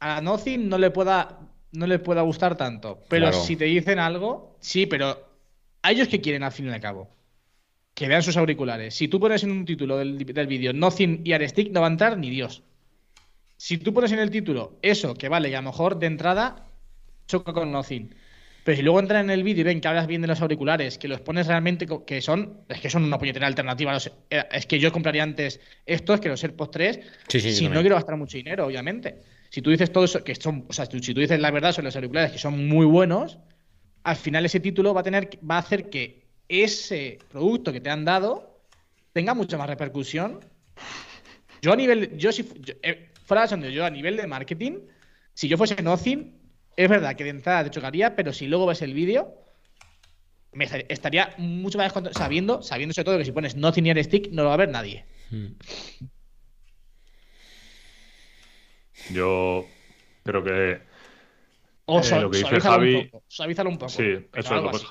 [0.00, 1.40] a Nothing no le pueda,
[1.72, 3.00] no le pueda gustar tanto.
[3.08, 3.44] Pero Claro.
[3.44, 5.28] si te dicen algo, sí, pero
[5.82, 7.10] a ellos que quieren al fin y al cabo.
[7.94, 8.94] Que vean sus auriculares.
[8.94, 11.90] Si tú pones en un título del, del vídeo Nothing y Stick, no va a
[11.90, 12.62] entrar ni Dios.
[13.56, 16.66] Si tú pones en el título eso, que vale, que a lo mejor de entrada
[17.26, 18.14] choca con Nothing.
[18.64, 20.96] Pero si luego entran en el vídeo y ven que hablas bien de los auriculares,
[20.96, 23.92] que los pones realmente, que son, es que son una puñetera alternativa.
[23.92, 27.54] los- eh, es que yo compraría antes estos que los AirPods 3, Sí, sí, yo
[27.56, 29.20] si no quiero gastar mucho dinero, obviamente.
[29.50, 31.84] Si tú dices todo eso, que son, o sea, si tú dices la verdad sobre
[31.86, 33.38] los auriculares, que son muy buenos,
[34.02, 37.90] al final ese título va a tener, va a hacer que ese producto que te
[37.90, 38.60] han dado
[39.12, 40.40] tenga mucha más repercusión.
[41.60, 44.80] Yo a nivel, yo si yo, eh, fuera de yo a nivel de marketing,
[45.34, 46.43] si yo fuese Nothing,
[46.76, 49.34] es verdad que de entrada te chocaría, pero si luego ves el vídeo,
[50.52, 54.02] me estar- estaría mucho más contento, sabiendo, sabiendo sobre todo que si pones Nothing Near
[54.04, 55.04] Stick no lo va a ver nadie.
[55.30, 55.46] Mm.
[59.12, 59.66] Yo
[60.22, 60.80] creo que
[61.86, 63.24] O Eh, lo que dice suavízalo Javi- un poco.
[63.28, 63.88] Suavízalo un poco.
[63.90, 64.86] sí, eso lo puedes,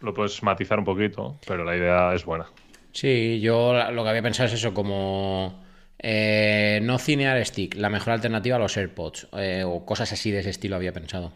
[0.00, 2.46] lo puedes matizar un poquito, pero la idea es buena.
[2.92, 5.63] Sí, yo lo que había pensado es eso, como
[5.98, 10.40] eh, no cinear stick, la mejor alternativa a los AirPods, eh, o cosas así de
[10.40, 11.32] ese estilo había pensado.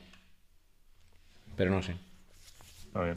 [1.56, 1.94] Pero no sé.
[2.86, 3.16] Está bien.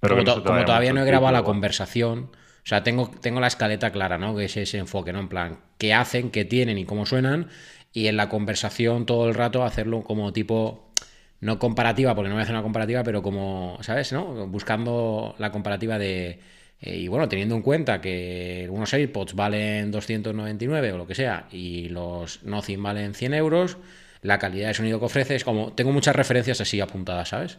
[0.00, 3.46] Pero como no to- todavía no he grabado la conversación, o sea, tengo, tengo la
[3.48, 4.36] escaleta clara, ¿no?
[4.36, 5.20] Que es ese enfoque, ¿no?
[5.20, 7.48] En plan, qué hacen, qué tienen y cómo suenan,
[7.92, 10.92] y en la conversación todo el rato hacerlo como tipo,
[11.40, 14.12] no comparativa, porque no voy a hacer una comparativa, pero como, ¿sabes?
[14.12, 14.46] ¿No?
[14.46, 16.40] Buscando la comparativa de...
[16.80, 21.48] eh, y bueno, teniendo en cuenta que unos AirPods valen 299 o lo que sea,
[21.50, 23.76] y los Nothing valen 100 euros,
[24.22, 25.72] la calidad de sonido que ofrece es como...
[25.72, 27.58] Tengo muchas referencias así apuntadas, ¿sabes?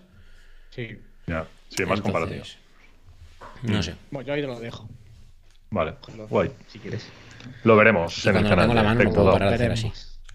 [0.71, 0.97] Sí.
[1.27, 2.43] Ya, sí, más Entonces, comparativo.
[3.63, 3.95] No sé.
[4.11, 4.87] Bueno, yo ahí te lo dejo.
[5.71, 5.93] Vale,
[6.29, 6.51] guay.
[6.67, 7.07] Si quieres.
[7.63, 9.33] Lo veremos Y en el canal tengo en la mano no Tech puedo Todo.
[9.33, 9.91] parar de hacer así.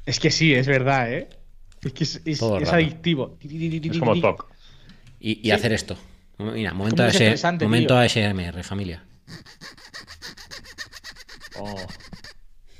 [0.06, 1.28] Es que sí, es verdad, ¿eh?
[1.82, 3.36] Es que es, adictivo.
[3.42, 4.46] Es como TOC.
[5.20, 5.50] Y, y Sí.
[5.50, 5.96] hacer esto.
[6.38, 7.96] Mira, momento, tío.
[7.96, 9.04] ASMR, familia.
[11.56, 11.76] Oh.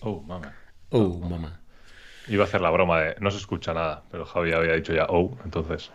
[0.00, 0.52] Oh, mama.
[0.90, 1.60] Uh, mamá.
[2.26, 5.06] Iba a hacer la broma de no se escucha nada, pero Javi había dicho ya
[5.08, 5.90] oh, entonces.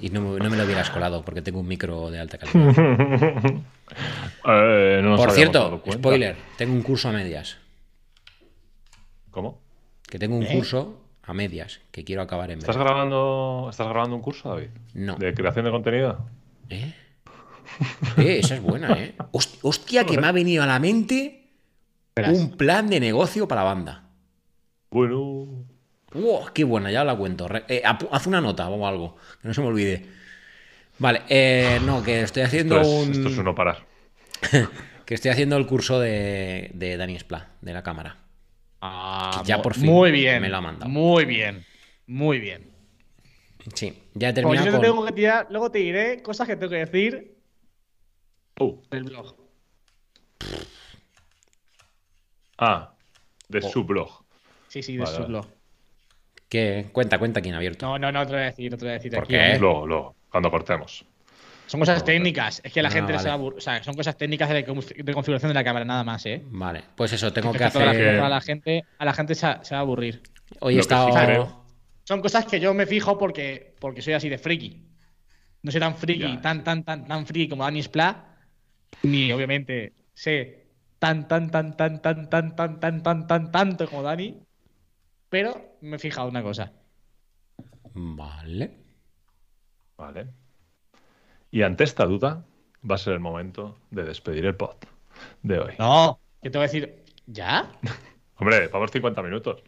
[0.00, 3.42] Y no, me- no me lo hubieras colado porque tengo un micro de alta calidad.
[4.46, 7.58] Eh, no Por cierto, spoiler, tengo un curso a medias.
[9.30, 9.60] ¿Cómo?
[10.08, 10.52] Que tengo un ¿Eh?
[10.54, 14.68] curso a medias que quiero acabar en ¿Estás grabando, ¿Estás grabando un curso, David?
[14.94, 15.16] No.
[15.16, 16.26] ¿De creación de contenido?
[16.70, 16.94] ¿Eh?
[18.18, 19.14] Eh, esa es buena, ¿eh?
[19.32, 21.48] Host- Hostia, que me ha venido a la mente
[22.16, 24.04] un plan de negocio para la banda.
[24.90, 25.64] Bueno.
[26.12, 26.52] ¡Wow!
[26.54, 26.90] ¡Qué buena!
[26.92, 27.48] Ya la cuento.
[27.68, 30.06] Eh, haz una nota o algo, que no se me olvide.
[30.98, 33.12] Vale, eh, no, que estoy haciendo Esto es, un.
[33.14, 33.84] esto es un no parar.
[35.04, 38.16] Que estoy haciendo el curso de, de Dani Spla, de la cámara.
[38.80, 40.40] Ah, ya por fin Muy bien.
[40.40, 40.90] me lo ha mandado.
[40.90, 41.66] Muy bien.
[42.06, 42.70] Muy bien.
[43.72, 44.82] Sí, ya he terminado yo te con.
[44.86, 47.34] tengo que tirar, luego te diré cosas que tengo que decir
[48.60, 48.82] Oh.
[48.90, 49.34] del blog.
[52.58, 52.92] Ah,
[53.48, 53.68] de Oh.
[53.68, 54.24] su blog.
[54.68, 55.46] Sí, sí, de Vale, su blog.
[56.48, 56.88] ¿Qué?
[56.92, 57.86] Cuenta, cuenta quién ha abierto.
[57.86, 59.24] No, no, no te lo voy a decir, no te lo voy a decir ¿Por
[59.24, 59.32] aquí.
[59.34, 59.58] qué?
[59.58, 61.04] Luego, luego, cuando cortemos.
[61.66, 62.60] Son cosas técnicas.
[62.62, 63.38] Es que la Ah, gente se va a.
[63.38, 66.42] O sea, son cosas técnicas de, conf- de configuración de la cámara, nada más, ¿eh?
[66.44, 67.82] Vale, pues eso, tengo que hacer.
[67.82, 70.22] a la gente, a la gente se, va- se va a aburrir.
[70.60, 71.63] Hoy he estado.
[72.04, 74.86] Son cosas que yo me fijo porque, porque soy así de friki.
[75.62, 76.40] No soy tan friki, Ya.
[76.40, 78.16] tan, tan, tan, tan friki como Dani Splat.
[79.02, 80.66] Ni obviamente sé
[80.98, 84.38] tan, tan, tan, tan, tan, tan, tan, tan, tan, tan, tanto como Dani.
[85.28, 86.72] Pero me he fijado una cosa.
[87.94, 88.70] Vale.
[89.96, 90.26] Vale.
[91.50, 92.44] Y ante esta duda,
[92.88, 94.76] va a ser el momento de despedir el pod
[95.42, 95.74] de hoy.
[95.78, 97.04] No, que te voy a decir.
[97.26, 97.70] ¿Ya?
[98.36, 99.62] Hombre, vamos 50 minutos.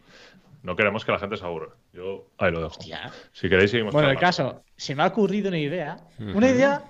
[0.63, 1.69] No queremos que la gente se aburra.
[1.97, 2.77] Yo ahí lo dejo.
[2.77, 3.11] Hostia.
[3.33, 3.91] Si queréis, seguimos.
[3.91, 5.97] Bueno, el caso, se me ha ocurrido una idea.
[6.19, 6.83] Una idea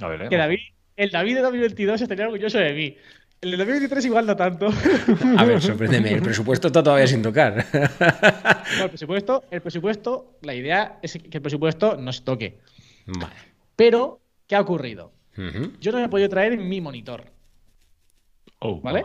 [0.00, 0.28] A ver, ¿eh?
[0.28, 0.58] que David,
[0.94, 2.96] el David de 2022 estaría orgulloso de mí.
[3.40, 4.68] El de 2023 igual no tanto.
[5.36, 6.12] A ver, sorpréndeme.
[6.12, 7.66] El presupuesto está todavía sin tocar.
[8.78, 12.58] No, el presupuesto, el presupuesto, la idea es que el presupuesto no se toque.
[13.06, 13.34] Vale.
[13.74, 15.12] Pero, ¿qué ha ocurrido?
[15.80, 17.24] Yo no me he podido traer mi monitor,
[18.60, 19.04] Oh, ¿vale?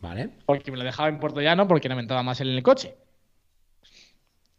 [0.00, 0.30] Vale.
[0.46, 2.96] porque me lo dejaba en Puerto Llano porque no me entraba más en el coche.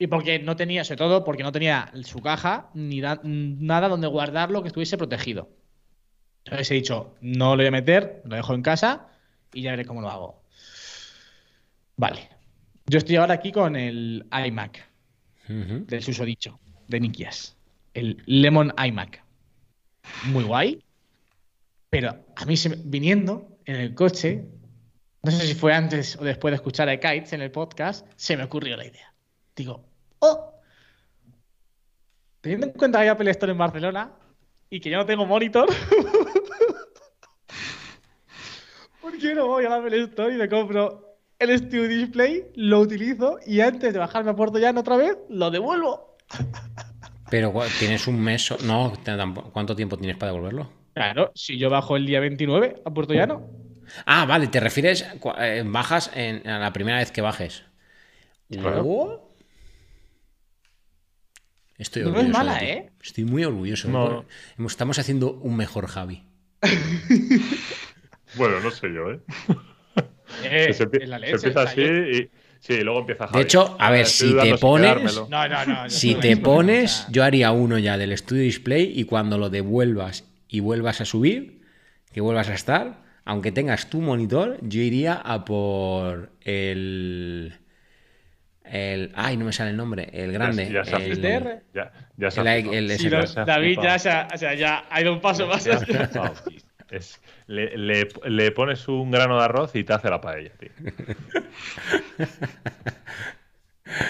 [0.02, 4.08] Y porque no tenía, sobre todo, porque no tenía su caja ni da- nada donde
[4.08, 5.50] guardarlo que estuviese protegido.
[6.46, 9.10] Entonces he dicho, no lo voy a meter, lo dejo en casa
[9.54, 10.42] y ya veré cómo lo hago.
[11.98, 12.30] Vale.
[12.88, 14.90] Yo estoy ahora aquí con el iMac
[15.50, 15.86] Ujú.
[15.86, 17.58] del susodicho de Nikias.
[17.94, 19.22] El Lemon iMac.
[20.26, 20.82] Muy guay.
[21.90, 24.46] Pero a mí se viniendo en el coche,
[25.24, 28.38] no sé si fue antes o después de escuchar a Kites en el podcast, se
[28.38, 29.14] me ocurrió la idea.
[29.56, 29.89] Digo,
[30.20, 30.54] oh,
[32.42, 34.12] teniendo en cuenta que hay Apple Store en Barcelona
[34.70, 35.68] y que yo no tengo monitor,
[39.02, 43.40] ¿por qué no voy al Apple Store y me compro el Studio Display, lo utilizo
[43.46, 46.18] y antes de bajarme a Puerto Llano otra vez, lo devuelvo?
[47.30, 48.52] Pero tienes un mes.
[48.64, 48.94] No,
[49.54, 50.72] ¿cuánto tiempo tienes para devolverlo?
[50.94, 53.48] Claro, si yo bajo el día 29 a Puerto Llano.
[54.06, 55.06] Ah, vale, te refieres.
[55.40, 57.64] eh, bajas en, a la primera vez que bajes.
[58.50, 58.84] Claro.
[58.86, 59.29] Oh.
[61.80, 62.38] Estoy No es orgulloso.
[62.40, 62.66] de mala, ti.
[62.66, 62.90] ¿eh?
[63.02, 63.90] Estoy muy orgulloso.
[63.90, 64.26] No.
[64.68, 66.24] Estamos haciendo un mejor Javi.
[68.36, 69.20] Bueno, no sé yo, ¿eh?
[70.44, 72.30] Eh, se, empieza así y.
[72.60, 73.42] Sí, y luego empieza De Javi.
[73.44, 75.16] hecho, a ver, si te pones-.
[75.30, 75.84] No, no, no.
[75.86, 80.26] yo Si te pones, yo haría uno ya del Studio Display y cuando lo devuelvas
[80.48, 81.62] y vuelvas a subir,
[82.14, 87.54] que vuelvas a estar, aunque tengas tu monitor, yo iría a por el.
[88.72, 89.12] El.
[89.16, 90.10] Ay, no me sale el nombre.
[90.14, 90.72] El grande.
[90.72, 91.62] Ya, ya el-.
[91.74, 92.78] Ya, ya se el- flipado.
[92.78, 95.14] el- sí, ese- no, ya ha David ya, se ha, o sea, ya ha ido
[95.14, 95.64] un paso más.
[95.66, 95.80] Ya.
[96.92, 100.70] Es- le, le- le pones un grano de arroz y te hace la paella, tío.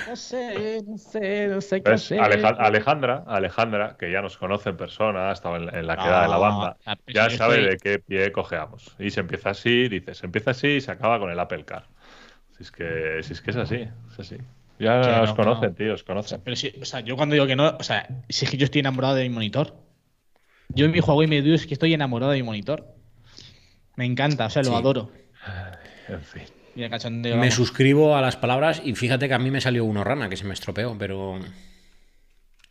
[0.09, 5.29] No sé, no sé, no sé qué Alejandra, Alejandra, que ya nos conoce en persona,
[5.29, 8.29] ha estado en, en la queda de la No, banda, ya sabe de qué pie
[8.33, 8.93] cojeamos.
[8.99, 11.85] Y se empieza así, dice, se empieza así y se acaba con el Apple Car.
[12.59, 13.75] Si es que, si es, que es así,
[14.11, 14.37] es así.
[14.79, 15.75] Ya no, os conocen, no.
[15.75, 16.41] tío, os O sea, conocen.
[16.43, 18.65] pero sí, o sea, yo cuando digo que no, o sea, si es que yo
[18.65, 19.73] estoy enamorado de mi monitor.
[20.69, 22.85] Yo en mi Huawei me digo es que estoy enamorado de mi monitor.
[23.95, 24.75] Me encanta, o sea, lo Sí.
[24.75, 25.11] adoro.
[26.07, 26.43] En fin.
[26.75, 27.33] Mira, cachondeo.
[27.35, 27.53] Me vamos.
[27.55, 30.45] suscribo a las palabras y fíjate que a mí me salió uno rana que se
[30.45, 31.39] me estropeó, pero.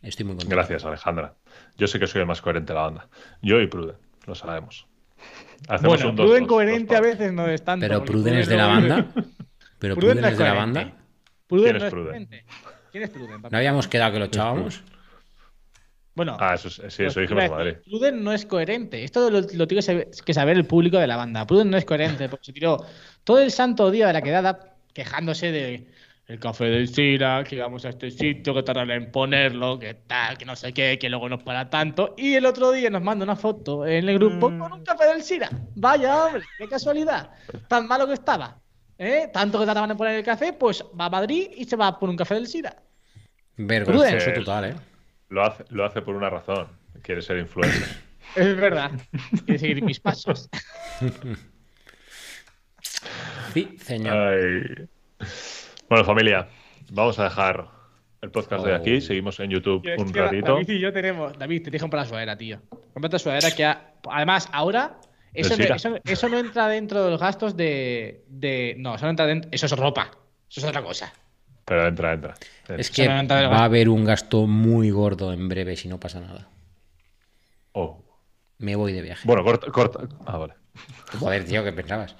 [0.01, 0.55] Estoy muy contento.
[0.55, 1.35] Gracias, Alejandra.
[1.77, 3.07] Yo sé que soy el más coherente de la banda.
[3.41, 4.87] Yo y Pruden, lo sabemos.
[5.67, 7.85] Hacemos Bueno, un dos, Pruden dos, coherente dos a veces no es tanto.
[7.85, 9.07] Pero Pruden es de la banda.
[9.79, 10.93] Pero Pruden es de la banda.
[11.47, 12.29] Pruden ¿Quién no es Pruden?
[12.91, 13.41] ¿Quién es Pruden?
[13.41, 13.51] papi?
[13.51, 14.83] ¿No habíamos quedado que lo echábamos?
[16.15, 17.73] Bueno, Ah, eso, es- sí, eso Pues dijimos Madrid.
[17.85, 19.03] Pruden no es coherente.
[19.03, 21.47] Esto lo, lo tiene que saber, el público de la banda.
[21.47, 22.85] Pruden no es coherente porque se tiró
[23.23, 25.87] todo el santo día de la quedada quejándose de
[26.27, 30.37] el café del Sira, que vamos a este sitio, que tardan en ponerlo, que tal,
[30.37, 32.13] que no sé qué, que luego nos para tanto.
[32.17, 35.23] Y el otro día nos manda una foto en el grupo con un café del
[35.23, 35.49] Sira.
[35.75, 37.31] Vaya, hombre, qué casualidad.
[37.67, 38.59] Tan malo que estaba.
[38.99, 39.29] ¿Eh?
[39.33, 42.09] Tanto que tardaban en poner el café, pues va a Madrid y se va por
[42.09, 42.75] un café del Sira.
[43.57, 44.75] Vergonzoso total, ¿eh?
[45.29, 46.67] Lo hace, lo hace por una razón.
[47.01, 47.87] Quiere ser influencer.
[48.35, 48.91] Es verdad.
[49.45, 50.47] Quiere seguir mis pasos.
[53.53, 54.15] Sí, señor.
[54.15, 54.87] Ay.
[55.89, 56.47] Bueno, familia,
[56.91, 57.67] vamos a dejar
[58.21, 58.97] el podcast de aquí.
[58.97, 59.01] Oh.
[59.01, 60.53] Seguimos en YouTube un ratito.
[60.53, 61.37] David y yo tenemos.
[61.37, 62.59] David, te dije comprar la sudadera, tío.
[62.93, 63.65] Cómprate la sudadera que.
[63.65, 64.99] ha- Además, ahora.
[65.33, 65.75] Eso, no, Sira.
[65.75, 68.25] eso, eso no entra dentro de los gastos de.
[68.27, 69.49] de no, eso no entra dentro.
[69.53, 70.11] Eso es ropa.
[70.49, 71.13] Eso es otra cosa.
[71.65, 72.35] Pero entra, entra.
[72.69, 76.49] Es que va a haber un gasto muy gordo en breve si no pasa nada.
[77.73, 78.03] Oh.
[78.57, 79.25] Me voy de viaje.
[79.25, 79.99] Bueno, corta, corta.
[80.25, 80.53] Ah, vale.
[81.19, 82.15] Joder, tío, ¿qué pensabas?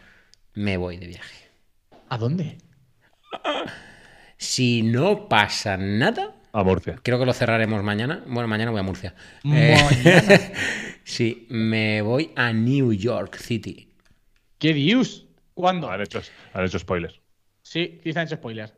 [0.53, 1.49] Me voy de viaje.
[2.09, 2.57] ¿A dónde?
[4.37, 6.95] Si no pasa nada, A Murcia.
[7.03, 8.23] creo que lo cerraremos mañana.
[8.27, 9.13] Bueno, mañana voy a Murcia.
[9.43, 10.53] Eh,
[11.03, 13.91] sí, me voy a New York City.
[14.57, 15.27] ¿Qué dios?
[15.53, 15.91] ¿Cuándo?
[15.91, 16.21] Han hecho,
[16.53, 17.19] han hecho spoilers.
[17.61, 18.73] Sí, quizá han hecho spoiler.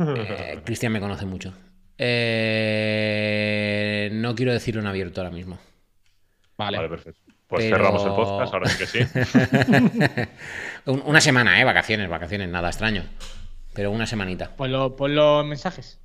[0.00, 1.52] Eh, Cristian me conoce mucho.
[1.98, 2.08] Eh,
[4.12, 5.58] no quiero decirlo en abierto ahora mismo.
[6.56, 6.78] Vale.
[6.78, 7.20] Vale, perfecto.
[7.46, 8.98] Pues Pero- cerramos el podcast, ahora sí que sí.
[10.86, 11.64] Un- Una semana, ¿eh?
[11.64, 13.04] Vacaciones, vacaciones, nada extraño.
[13.72, 14.50] Pero una semanita.
[14.56, 16.00] Ponlo, ponlo en mensajes.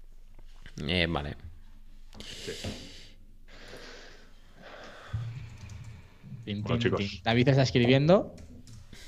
[0.87, 1.35] Eh, vale.
[6.45, 7.21] Tin, Bueno, chicos.
[7.23, 8.35] David está escribiendo.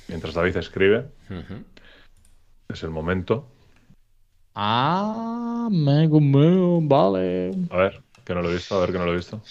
[0.07, 1.07] Mientras David escribe,
[2.70, 3.47] es el momento.
[4.55, 7.51] Ah, me vale.
[7.72, 9.41] A ver, que no lo he visto, a ver que no lo he visto.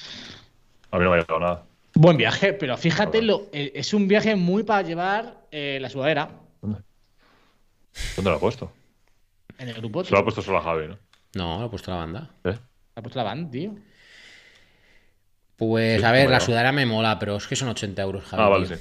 [0.91, 1.65] A mí no me ha llegado nada.
[1.95, 6.31] Buen viaje, pero fíjate, lo, eh, es un viaje muy para llevar eh, la sudadera
[6.63, 6.81] ¿Dónde?
[8.17, 8.73] ¿Dónde lo ha puesto?
[9.59, 10.03] en el grupo.
[10.05, 10.99] Se lo ha puesto solo a Javi, ¿no?
[11.35, 12.31] No, lo he puesto la banda.
[12.45, 12.59] ¿Eh?
[12.95, 13.75] Ha puesto la banda, tío.
[15.57, 18.43] Pues Sí, a ver, la sudadera me mola, pero es que son 80 euros, Javi,
[18.43, 18.75] Ah, vale, sí.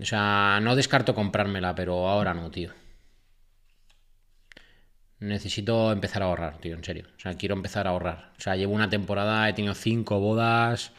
[0.00, 2.70] O sea, no descarto comprármela, pero ahora no, tío.
[5.18, 7.06] Necesito empezar a ahorrar, tío, en serio.
[7.16, 8.32] O sea, quiero empezar a ahorrar.
[8.38, 10.92] O sea, llevo una temporada, he tenido cinco bodas.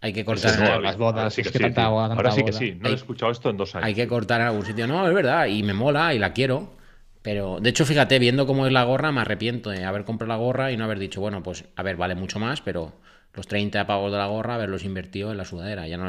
[0.00, 0.80] Hay que cortar.
[0.80, 1.90] Las bodas, Ahora sí es que sí, tanta tío.
[1.90, 2.58] boda, tanta Ahora sí que boda.
[2.58, 2.74] sí.
[2.76, 3.86] No he Hay- escuchado esto en dos años.
[3.86, 4.86] Hay que cortar en algún sitio.
[4.86, 6.77] No, es verdad, y me mola y la quiero.
[7.22, 10.36] Pero, de hecho, fíjate, viendo cómo es la gorra, me arrepiento de haber comprado la
[10.36, 12.92] gorra y no haber dicho, bueno, pues, a ver, vale mucho más, pero
[13.34, 15.86] los 30 pavos de la gorra, haberlos invertido en la sudadera.
[15.88, 16.06] Ya no,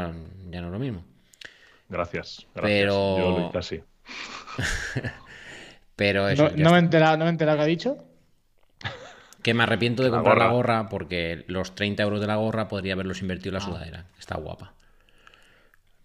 [0.50, 1.04] ya no es lo mismo.
[1.90, 2.46] Gracias.
[2.54, 2.80] gracias.
[2.82, 3.82] Pero- Yo lo hice así.
[5.96, 7.98] Pero eso, No, no me he enterado, no me he enterado qué ha dicho.
[9.44, 10.90] que me arrepiento de La comprar la gorra.
[10.90, 14.06] porque los 30 euros de la gorra podría haberlos invertido en la sudadera.
[14.18, 14.74] Está guapa.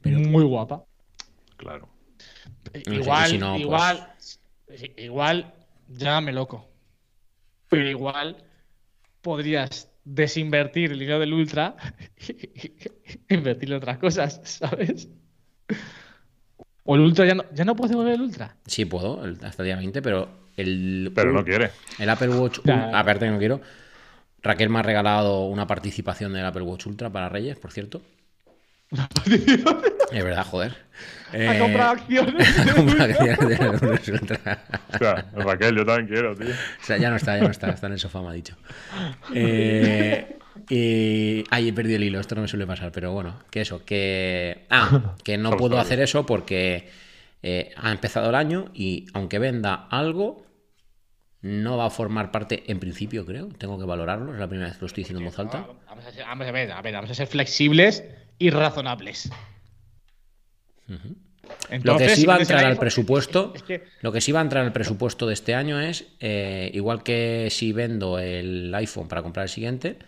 [0.03, 0.85] Muy guapa.
[1.57, 1.89] Claro.
[2.87, 4.09] igual, si no, pues- igual,
[4.97, 5.53] igual,
[5.89, 6.69] llámame loco.
[7.69, 8.37] Pero igual
[9.23, 11.77] podrías desinvertir el dinero del Ultra
[12.29, 15.09] e invertirlo en otras cosas, ¿sabes?
[16.85, 18.57] O el Ultra ya no, ya no puedes devolver el Ultra.
[18.67, 21.71] Sí puedo, hasta el día 20, pero el, Pero no quiere.
[21.99, 22.91] el Apple Watch, Ya.
[22.91, 23.61] Ul- aparte que no quiero,
[24.43, 28.03] Raquel me ha regalado una participación del Apple Watch Ultra para Reyes, por cierto.
[30.13, 30.77] Es verdad, joder.
[31.33, 32.59] Ha Eh, comprado acciones.
[32.69, 34.31] ha comprado acciones.
[34.95, 36.51] O sea, Raquel, yo también quiero, tío.
[36.55, 38.57] O sea, ya no está, ya no está, está en el sofá, me ha dicho.
[39.35, 40.37] Eh,
[40.69, 41.45] y.
[41.51, 44.67] Ay, he perdido el hilo, esto no me suele pasar, pero bueno, que eso, que.
[44.71, 46.89] Ah, que no puedo hacer eso porque
[47.43, 50.47] eh, ha empezado el año y aunque venda algo,
[51.43, 53.49] no va a formar parte, en principio, creo.
[53.59, 55.67] Tengo que valorarlo, es la primera vez que lo estoy diciendo en voz alta.
[55.89, 58.05] Vamos a, ser, vamos a ver, a ver, vamos a ser flexibles
[58.39, 59.31] y razonables.
[61.83, 64.43] Lo que sí va a entrar al presupuesto, es que- lo que sí va a
[64.43, 69.23] entrar al presupuesto de este año es, eh, igual que si vendo el iPhone para
[69.23, 69.99] comprar el siguiente,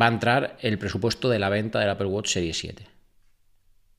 [0.00, 2.86] va a entrar el presupuesto de la venta del Apple Watch Series 7.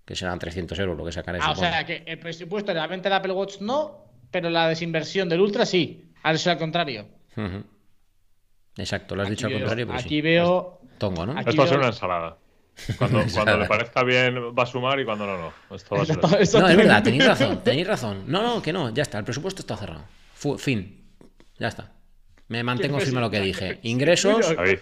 [0.06, 1.40] Que serán 300 euros lo que sacaré.
[1.42, 4.68] Ah, o sea, que el presupuesto de la venta del Apple Watch no, pero la
[4.68, 6.12] desinversión del Ultra sí.
[6.24, 7.08] Ahora es al contrario.
[8.78, 10.22] Exacto, lo has dicho al contrario, Aquí sí.
[10.22, 10.80] veo.
[10.98, 11.32] Tongo, ¿no?
[11.34, 12.38] aquí- Esto va a ser veo- una ensalada.
[12.98, 15.76] Cuando, cuando le parezca bien va a sumar y cuando no, no.
[15.76, 16.18] Esto va a ser.
[16.62, 18.24] No, es verdad, tenéis razón, tenéis razón.
[18.28, 20.04] No, no, que no, ya está, el presupuesto está cerrado.
[20.34, 21.06] Fu- fin,
[21.58, 21.92] ya está.
[22.48, 23.80] Me mantengo firme lo que dije.
[23.84, 24.80] Ingresos, David,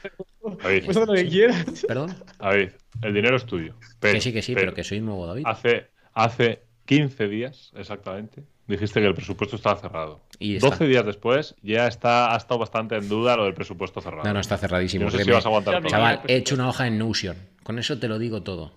[0.61, 1.85] David, Pues lo que quieras.
[1.87, 2.13] perdón.
[2.37, 2.69] David,
[3.01, 3.75] el dinero es tuyo.
[3.99, 5.43] Pero, Que sí, que sí, pero que soy nuevo David.
[5.45, 10.21] Hace, hace 15 días exactamente dijiste que el presupuesto estaba cerrado.
[10.39, 10.69] Y está.
[10.69, 14.23] 12 días después ya está, ha estado bastante en duda lo del presupuesto cerrado.
[14.23, 15.01] No, no, está cerradísimo.
[15.05, 15.89] Yo no sé si vas a aguantar todo.
[15.89, 17.37] Chaval, he hecho una hoja en Notion.
[17.63, 18.73] Con eso te lo digo todo.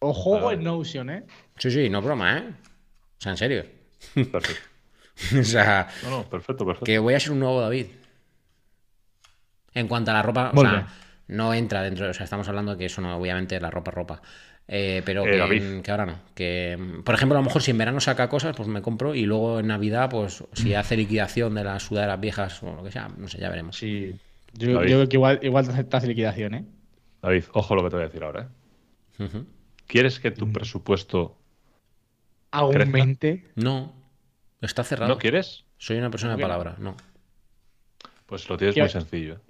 [0.00, 0.58] Ojo Vale.
[0.58, 1.24] en Notion, ¿eh?
[1.56, 2.44] Sí, sí, no broma, ¿eh?
[2.48, 3.64] O sea, en serio.
[4.14, 4.62] Perfecto.
[5.40, 6.84] o sea, No, no, perfecto, perfecto.
[6.84, 7.86] que voy a ser un nuevo David.
[9.72, 10.86] En cuanto a la ropa, o sea,
[11.28, 13.94] no entra dentro, o sea, estamos hablando de que eso no, obviamente, la ropa es
[13.94, 14.22] ropa.
[14.66, 15.80] Eh, pero Eh, que, David.
[15.82, 16.18] que ahora no.
[16.34, 19.14] Que, mm, por ejemplo, a lo mejor si en verano saca cosas, pues me compro
[19.14, 22.90] y luego en Navidad, pues si hace liquidación de las sudaderas viejas o lo que
[22.90, 23.76] sea, no sé, ya veremos.
[23.76, 24.16] Sí.
[24.54, 26.64] Yo, creo que igual, igual te aceptas liquidación, ¿eh?
[27.20, 28.48] David, ojo lo que te voy a decir ahora.
[29.18, 29.28] ¿eh?
[29.86, 31.36] ¿Quieres que tu presupuesto
[32.52, 33.44] Aumente.
[33.56, 33.92] No,
[34.60, 35.12] está cerrado.
[35.12, 35.64] no quieres?
[35.76, 36.96] Soy una persona de palabra, no.
[38.26, 39.40] Pues lo tienes ¿Qué- muy sencillo.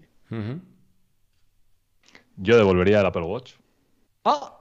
[2.37, 3.53] Yo devolvería el Apple Watch
[4.25, 4.61] ¡Ah!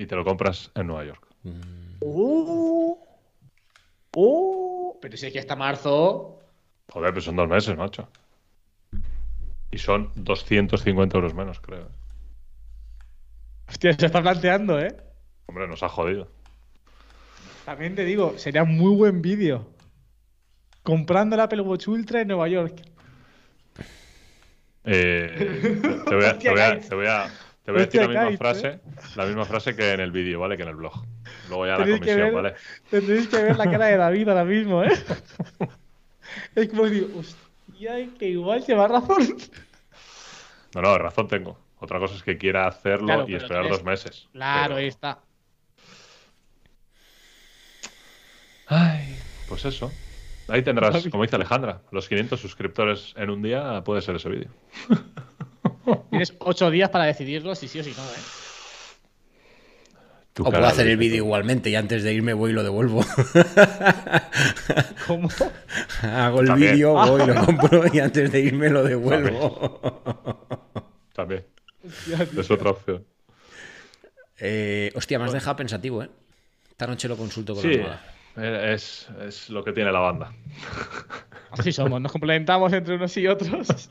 [0.00, 1.26] Y te lo compras en Nueva York.
[2.00, 2.96] ¡Uh!
[4.14, 4.98] ¡Uh!
[5.00, 6.40] Pero si es que hasta marzo.
[6.90, 8.08] Joder, pero son dos meses, macho.
[9.70, 11.88] Y son 250 euros menos, creo.
[13.68, 14.96] Hostia, se está planteando, ¿eh?
[15.46, 16.28] Hombre, nos ha jodido.
[17.66, 19.68] También te digo, sería muy buen vídeo.
[20.82, 22.80] Comprando el Apple Watch Ultra en Nueva York.
[24.84, 25.78] Eh,
[26.08, 27.30] te voy a, te voy a- te voy a-
[27.64, 28.80] te voy a decir Hostia, la misma frase,
[29.16, 30.56] la misma frase que en el vídeo, ¿vale?
[30.56, 30.94] Que en el blog.
[31.48, 32.54] Luego ya la Tenéis comisión, ver- ¿vale?
[32.90, 34.92] Tendréis que ver la cara de David ahora mismo, ¿eh?
[36.54, 39.36] es como digo, hostia, que igual lleva razón.
[40.74, 41.58] No, no, razón tengo.
[41.80, 44.28] Otra cosa es que quiera hacerlo Claro, y esperar dos meses.
[44.32, 45.18] Claro, Pero- ahí está.
[48.66, 49.16] Ay,
[49.48, 49.90] pues eso.
[50.48, 54.50] Ahí tendrás, como dice Alejandra, los 500 suscriptores en un día puede ser ese vídeo.
[56.10, 58.20] Tienes ocho días para decidirlo si sí o si no, ¿eh?
[60.32, 63.04] Tu O puedo hacer el vídeo igualmente y antes de irme voy y lo devuelvo.
[65.06, 65.28] ¿Cómo?
[66.02, 69.80] Hago el vídeo, voy, lo compro y antes de irme lo devuelvo.
[71.14, 71.44] También.
[72.38, 73.04] Es otra opción.
[74.38, 76.10] Eh, hostia, me has dejado pensativo, ¿eh?
[76.70, 78.04] Esta noche lo consulto con Sí, la moda.
[78.36, 80.32] eh, es, es lo que tiene la banda.
[81.50, 83.68] Así somos, nos complementamos entre unos y otros.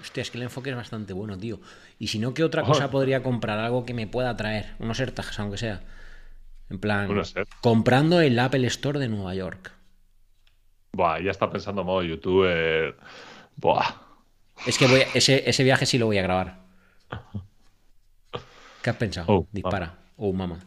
[0.00, 1.60] Hostia, es que el enfoque es bastante bueno, tío.
[1.98, 3.58] Y si no, ¿qué otra cosa podría comprar?
[3.58, 4.74] Algo que me pueda traer.
[4.78, 5.82] Unos AirTags, aunque sea.
[6.70, 7.08] En plan,
[7.60, 9.72] comprando el Apple Store de Nueva York.
[10.92, 12.96] Buah, ya está pensando modo youtuber.
[13.56, 13.94] Buah.
[14.66, 16.60] Es que voy a- ese, ese viaje sí lo voy a grabar.
[18.82, 19.26] ¿Qué has pensado?
[19.32, 19.98] Oh, Dispara.
[20.16, 20.58] Oh, mamá.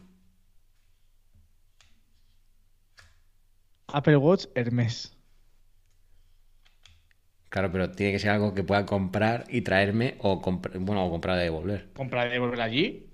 [3.87, 5.15] Apple Watch Hermes.
[7.51, 11.11] Claro, pero tiene que ser algo que pueda comprar y traerme o, compr- bueno, o
[11.11, 11.89] comprar y devolver.
[11.91, 13.09] Compra y devuelve allí.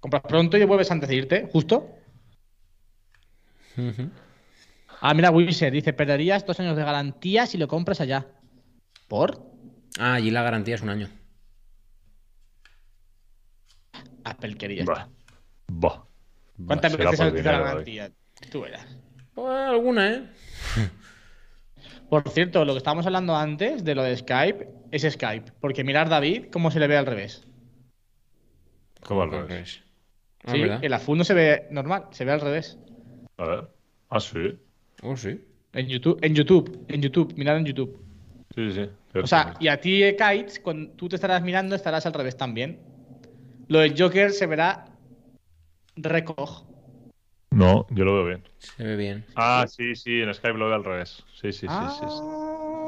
[0.00, 1.88] Compras pronto y devuelves antes de irte, justo.
[5.00, 8.26] Ah, mira, Wizard dice: perderías dos años de garantía si lo compras allá.
[9.06, 9.40] ¿Por?
[10.00, 11.08] Ah, allí la garantía es un año.
[14.24, 14.84] Apple quería.
[14.84, 15.06] Buah.
[15.68, 16.02] Buah.
[16.66, 18.10] ¿Cuántas será veces utilizado la dinero, garantía?
[18.50, 18.84] Tú verás.
[19.32, 20.30] Pues alguna, ¿eh?
[22.08, 25.52] Por cierto, lo que estábamos hablando antes de lo de Skype es Skype.
[25.60, 27.46] Porque mirar David cómo se le ve al revés.
[29.02, 29.82] ¿Cómo al revés?
[30.44, 30.84] Ah, sí, ¿verdad?
[30.84, 32.78] el azul no se ve normal, se ve al revés.
[33.38, 33.68] A ver.
[34.10, 34.58] Ah, sí.
[35.02, 35.40] Oh, sí.
[35.72, 38.00] En YouTube, en YouTube, en YouTube, mirad en YouTube.
[38.54, 38.88] Sí, sí.
[39.14, 42.36] O sea, y a ti, eh, Kites, cuando tú te estarás mirando, estarás al revés
[42.36, 42.78] también.
[43.68, 44.86] Lo del Joker se verá
[45.96, 46.64] recog.
[47.56, 48.42] No, yo lo veo bien.
[48.58, 49.24] Se ve bien.
[49.34, 51.24] Ah, sí, sí, en Skype lo veo al revés.
[51.40, 52.04] Sí, sí, sí, sí.
[52.06, 52.22] sí.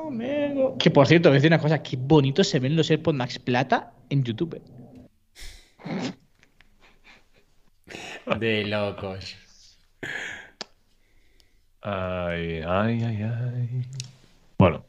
[0.08, 0.76] Amigo.
[0.78, 3.38] Que por cierto, voy a decir una cosa, qué bonito se ven los AirPods Max
[3.38, 4.60] Plata en YouTube.
[8.38, 9.36] De locos.
[11.80, 13.82] Ay, ay, ay, ay.
[14.58, 14.84] Bueno.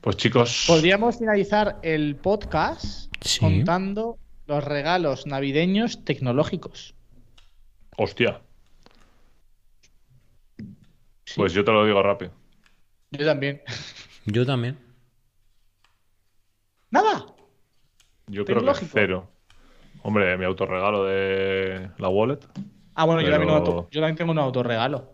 [0.00, 0.64] Pues chicos.
[0.66, 3.38] Podríamos finalizar el podcast Sí.
[3.40, 6.94] contando los regalos navideños tecnológicos.
[7.96, 8.40] Hostia.
[11.32, 11.40] Sí.
[11.40, 12.30] Pues yo te lo digo rápido.
[13.10, 13.62] Yo también.
[14.26, 14.78] Yo también.
[16.90, 17.26] Nada.
[18.26, 18.90] Yo creo que Tecnológico.
[18.92, 19.28] cero.
[20.02, 22.40] Hombre, mi autorregalo de la wallet.
[22.94, 25.10] Ah, bueno, yo, también un auto- yo también tengo un autorregalo.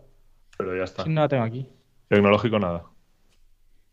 [0.57, 1.03] Pero ya está.
[1.03, 1.69] Sí, no la tengo aquí.
[2.07, 2.83] Tecnológico nada.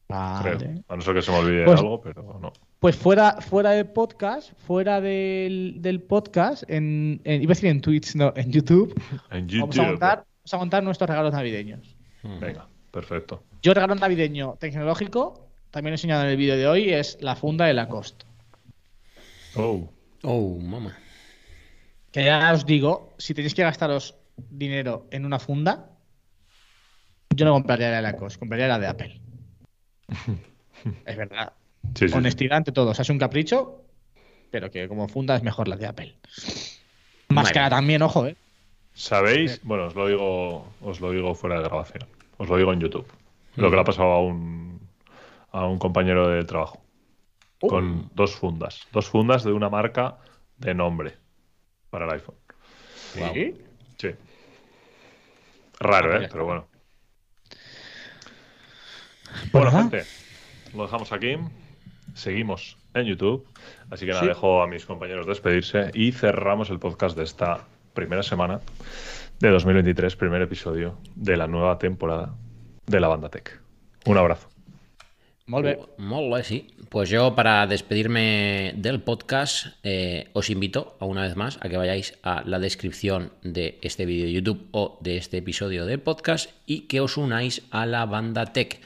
[0.09, 0.57] Vale.
[0.57, 0.85] Creo.
[0.89, 2.53] A no ser que se me olvide Pues- algo, pero no.
[2.79, 7.81] Pues fuera, fuera del podcast, fuera del, del podcast, en, en- iba a decir en
[7.81, 8.95] Twitch, no, en YouTube,
[9.31, 9.87] En vamos a, YouTube.
[9.87, 11.96] contar, vamos a contar nuestros regalos navideños.
[12.41, 13.43] Venga, perfecto.
[13.63, 17.67] Yo regalo navideño tecnológico, también he enseñado en el vídeo de hoy, es la funda
[17.67, 18.25] de Lacoste.
[19.57, 19.91] Oh.
[20.23, 20.97] Oh, mamá.
[22.13, 25.91] Que ya os digo, si tenéis que gastaros dinero en una funda,
[27.35, 29.21] yo no compraría la de Lacoste, compraría la de Apple.
[31.07, 31.53] es verdad.
[31.95, 32.15] Sí, sí, sí.
[32.15, 32.91] Honestidad ante todo.
[32.91, 33.85] O sea, es un capricho,
[34.51, 36.17] pero que como funda es mejor la de Apple.
[37.29, 37.55] Más Vale.
[37.55, 38.37] cara también, ojo, ¿eh?
[38.95, 39.61] ¿Sabéis?
[39.63, 42.16] Bueno, os lo digo, os lo digo fuera de grabación.
[42.39, 43.07] Os lo digo en YouTube.
[43.57, 44.81] Lo que le ha pasado a un
[45.53, 46.83] a un compañero de trabajo.
[47.63, 47.69] Uh.
[47.69, 48.87] Con dos fundas.
[48.93, 50.19] Dos fundas de una marca
[50.59, 51.15] de nombre
[51.91, 52.37] para el iPhone.
[53.15, 53.55] Sí.
[53.99, 54.09] Sí.
[55.81, 56.29] Raro, Ah, ¿eh?
[56.31, 56.67] Pero bueno.
[59.51, 60.05] Pues Bueno, gente,
[60.75, 61.37] lo dejamos aquí.
[62.15, 63.47] Seguimos en YouTube.
[63.91, 64.29] Así que nada, Sí.
[64.29, 67.65] dejo a mis compañeros despedirse y cerramos el podcast de esta
[67.95, 68.61] primera semana
[69.39, 72.35] de 2023, primer episodio de la nueva temporada
[72.87, 73.61] de la banda Tech.
[74.07, 74.49] Un abrazo.
[75.47, 75.79] Molt bé.
[75.99, 76.67] Molt bé, sí.
[76.89, 81.77] Pues yo, para despedirme del podcast, eh, os invito a una vez más a que
[81.77, 86.51] vayáis a la descripción de este vídeo de YouTube o de este episodio del podcast
[86.67, 88.81] y que os unáis a la banda Tech.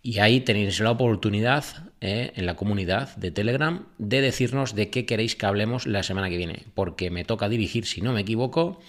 [0.00, 1.64] Y ahí tenéis la oportunidad
[2.00, 6.28] eh, en la comunidad de Telegram de decirnos de qué queréis que hablemos la semana
[6.28, 8.80] que viene, porque me toca dirigir, si no me equivoco,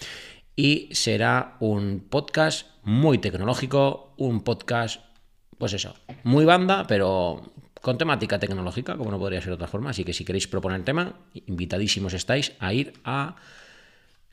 [0.58, 5.00] y será un podcast muy tecnológico, un podcast,
[5.56, 5.94] pues eso,
[6.24, 9.90] muy banda, pero con temática tecnológica, como no podría ser de otra forma.
[9.90, 11.14] Así que si queréis proponer tema,
[11.46, 13.36] invitadísimos estáis a ir a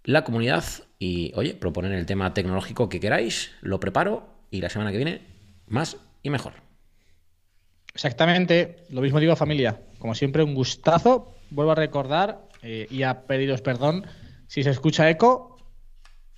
[0.03, 0.63] la comunidad
[0.97, 5.21] y, oye, proponer el tema tecnológico que queráis, lo preparo y la semana que viene
[5.67, 6.53] más y mejor.
[7.93, 8.77] Exactamente.
[8.89, 9.79] Lo mismo digo, familia.
[9.99, 11.35] Como siempre, un gustazo.
[11.51, 14.07] Vuelvo a recordar eh, y a pediros perdón.
[14.47, 15.54] Si se escucha eco,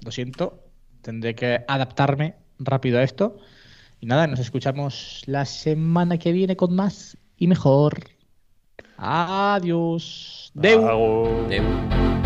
[0.04, 0.64] lo siento.
[1.02, 3.38] Tendré que adaptarme rápido a esto.
[4.00, 8.00] Y nada, nos escuchamos la semana que viene con más y mejor.
[8.98, 10.52] Adiós.
[10.54, 10.88] Deu.
[10.88, 12.16] Adeu.